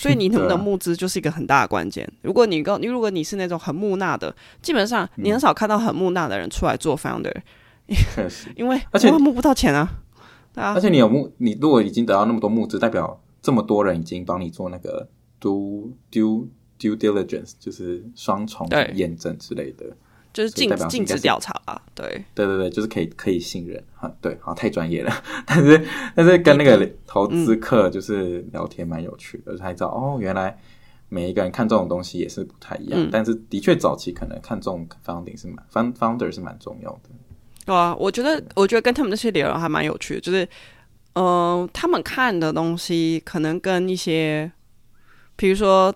[0.02, 2.06] 所以你能不能募资就是一个很大的关键。
[2.06, 7.34] 啊、如果你够，你如果你是那种很木讷的，基本上你很少看到很木讷的人出来做 founder，
[8.16, 9.90] 确实， 因为而且募不到钱啊。
[10.56, 15.08] 啊，而且你有募，你如果已经得到那么多募资，代表这么多人已经帮你做那个
[15.40, 16.48] due due
[16.80, 19.86] due diligence，就是双重验证之类的。
[20.32, 25.12] 就是禁禁止调查吧，对对对对，就是可以可以信任哈，对，好太专业了，
[25.46, 25.84] 但是
[26.16, 30.56] 但是跟那个投资客就是聊天蛮有趣的，才知道哦，原来
[31.10, 37.10] 每一个人看这种东西也是不太一样，嗯、但是的确早期可能看中 founding 是蛮 founder 是蛮重要的。
[37.66, 40.44] 对啊，我觉得我觉得跟他们那些聊还蛮有趣的，就是
[41.14, 44.52] 嗯、呃，他们看的东西可能跟一些
[45.36, 45.94] 比如说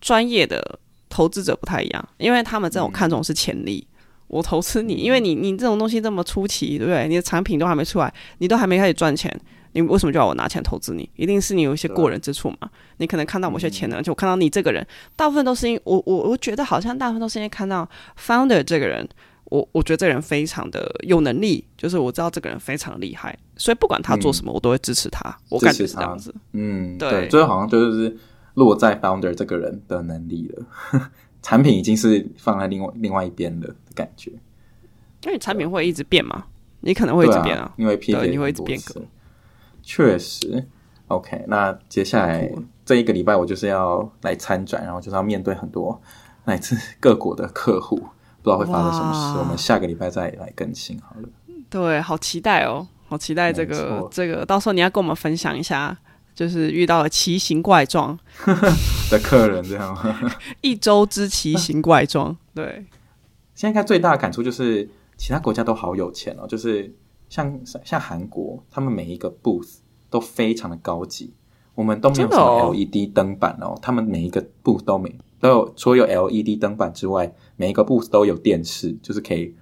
[0.00, 0.78] 专业的。
[1.08, 3.86] 投资者不太一样，因为他们这种看重是潜力。
[3.90, 3.94] 嗯、
[4.28, 7.08] 我投资你，因为你你这种东西这么出奇，对不对？
[7.08, 9.34] 你的产品都还没出来，你都还没开始赚钱，
[9.72, 11.08] 你为什么就要我拿钱投资你？
[11.16, 12.68] 一定是你有一些过人之处嘛。
[12.98, 14.86] 你可能看到某些潜能，就我看到你这个人，
[15.16, 17.88] 大部分都是因为我我我觉得好像大部分都是因为看到
[18.22, 19.08] founder 这个人，
[19.44, 25.28] 我我觉得这个人非常的有能力，就是我知道这个人非常厉害，所以不管他做什么，我都会支持他。
[25.30, 26.34] 嗯、我感觉是这样子。
[26.52, 28.14] 嗯，对，最后好像就是。
[28.58, 30.66] 落在 founder 这个人的能力了，
[31.40, 34.32] 产品已经是放在另外另外一边的感觉。
[35.24, 36.44] 因为产品会一直变嘛，
[36.80, 39.00] 你可能会一直变啊，因为 P 对，你会一直变革。
[39.82, 40.66] 确实
[41.06, 41.44] ，OK。
[41.48, 42.52] 那接下来
[42.84, 46.00] 这一个礼拜我就是要来参展，然后就是要面对很多
[46.44, 49.38] 来自各国的客户，不知道会发生什么事。
[49.38, 51.28] 我们下个礼拜再来更新好了。
[51.70, 55.96] 对，好期待哦，好期待这个这个，到时候你要跟我们分享一下。
[56.38, 58.16] 就是遇到了奇形怪状
[59.10, 60.30] 的客人，这样吗？
[60.62, 62.86] 一周之奇形怪状，对。
[63.56, 66.46] 现在应该最大的感触就是，其他国家都好有钱哦。
[66.46, 66.94] 就是
[67.28, 69.78] 像像韩国，他们每一个 booth
[70.08, 71.34] 都非常的高级，
[71.74, 79.52] 我们都没有什么 LED 灯板哦，哦他们每一个 booth 都没都有，除了有 LED 灯板之外，每一个 booth 都有电视，就是可以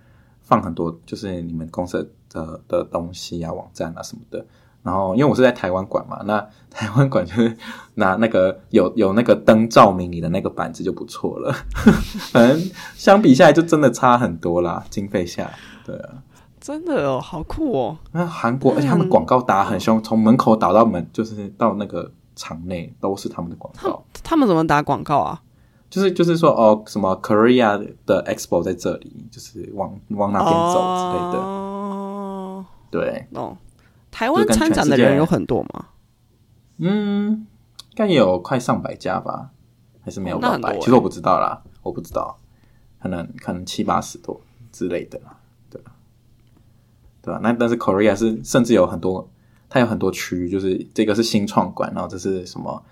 [0.43, 4.45] 放很多，就是你们公司的的东西啊、网站啊什么的。
[4.87, 6.39] 然后，因为我是在台湾馆嘛， 那
[6.71, 7.57] 台湾馆就是
[7.95, 11.53] 拿那个有有那个灯照明你的那个板子就不错了。
[12.33, 15.51] 反正相比下来就真的差很多啦，经费下，
[15.85, 16.23] 对啊。
[16.59, 17.97] 真的哦，好酷哦！
[18.11, 24.03] 那韩国，而且他们广告打很凶，从门口打到门，就是到那个场内都是他们的广告。
[24.25, 25.41] 他们怎么打广告啊？
[25.89, 31.39] 就是就是说哦，什么 Korea 的 Expo 在这里，就是往往哪边走之类的。
[31.39, 33.57] 哦，对，哦，
[34.17, 35.89] 台湾参展的人有很多吗？
[36.79, 37.47] 嗯，
[37.91, 39.51] 应该也有快上百家吧，
[40.01, 40.73] 还是没有到百？
[40.73, 42.39] 欸、其实我不知道啦，我不知道，
[42.99, 44.41] 可能可能七八十多
[44.73, 45.21] 之类的。
[45.69, 47.41] 对吧？
[47.43, 49.29] 那但是 Korea 是甚至有很多，
[49.69, 52.83] 它有很多区域，就是这个是新创馆，然后这是什么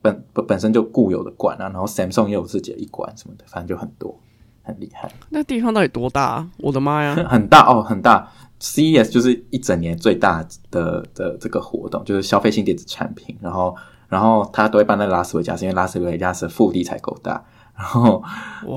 [0.00, 4.20] 本本本身就固有的馆啊，然后 Samsung 也有自己的一馆什么的，反正就很多，
[4.68, 5.10] 很厉害。
[5.30, 6.48] 那地方到底多大啊？
[6.58, 8.30] 我的妈呀， 很大哦，很大。
[8.60, 13.74] CES 就是一整年最大的的这个活动，就是消费性电子产品，然后
[14.08, 17.44] 然后他都会办在拉斯维加斯，因为拉斯维加斯腹地才够大。
[17.76, 18.20] 然后，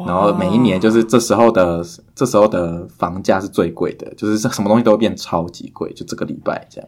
[0.06, 1.84] 然后每一年就是这时候的
[2.14, 6.88] 这时候的房价是最贵的，就是什么东西都会变超级贵，就这个礼拜这样。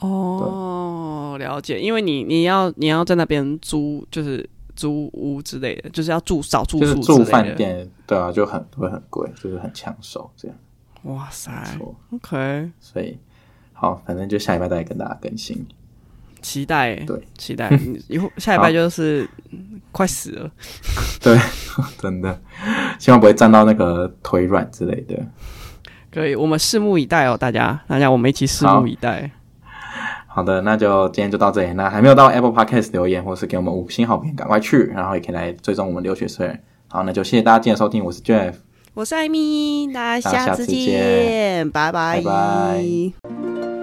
[0.00, 10.56] 哦，了解，因为你你要你要在那边租，就是租屋之类的，就是要住少住宿，住饭店，对啊，就很会很贵，就是很抢手这样。
[11.04, 11.50] 哇塞
[12.12, 13.18] ，OK，所以
[13.72, 15.66] 好，反正就下礼拜再跟大家更新。
[16.40, 17.70] 期待，对，期待
[18.08, 19.28] 以后下礼拜就是
[19.92, 20.50] 快死了，
[21.20, 21.38] 对，
[21.98, 22.38] 真的，
[22.98, 25.18] 希望不会站到那个腿软之类的。
[26.12, 29.30] 可以，我们拭目以待哦，大家，大家我们一起拭目以待。
[30.34, 31.72] 好，的，那就今天就到这里。
[31.74, 36.58] 那还没有到 Apple Podcast 留言或是给我们五星好评，赶快去，然后也可以来追踪我们留学生。
[36.88, 38.54] 好，那就谢谢大家今天收听，我是 Jeff，
[38.94, 43.73] 我是艾米，大家下次见，拜拜，拜拜。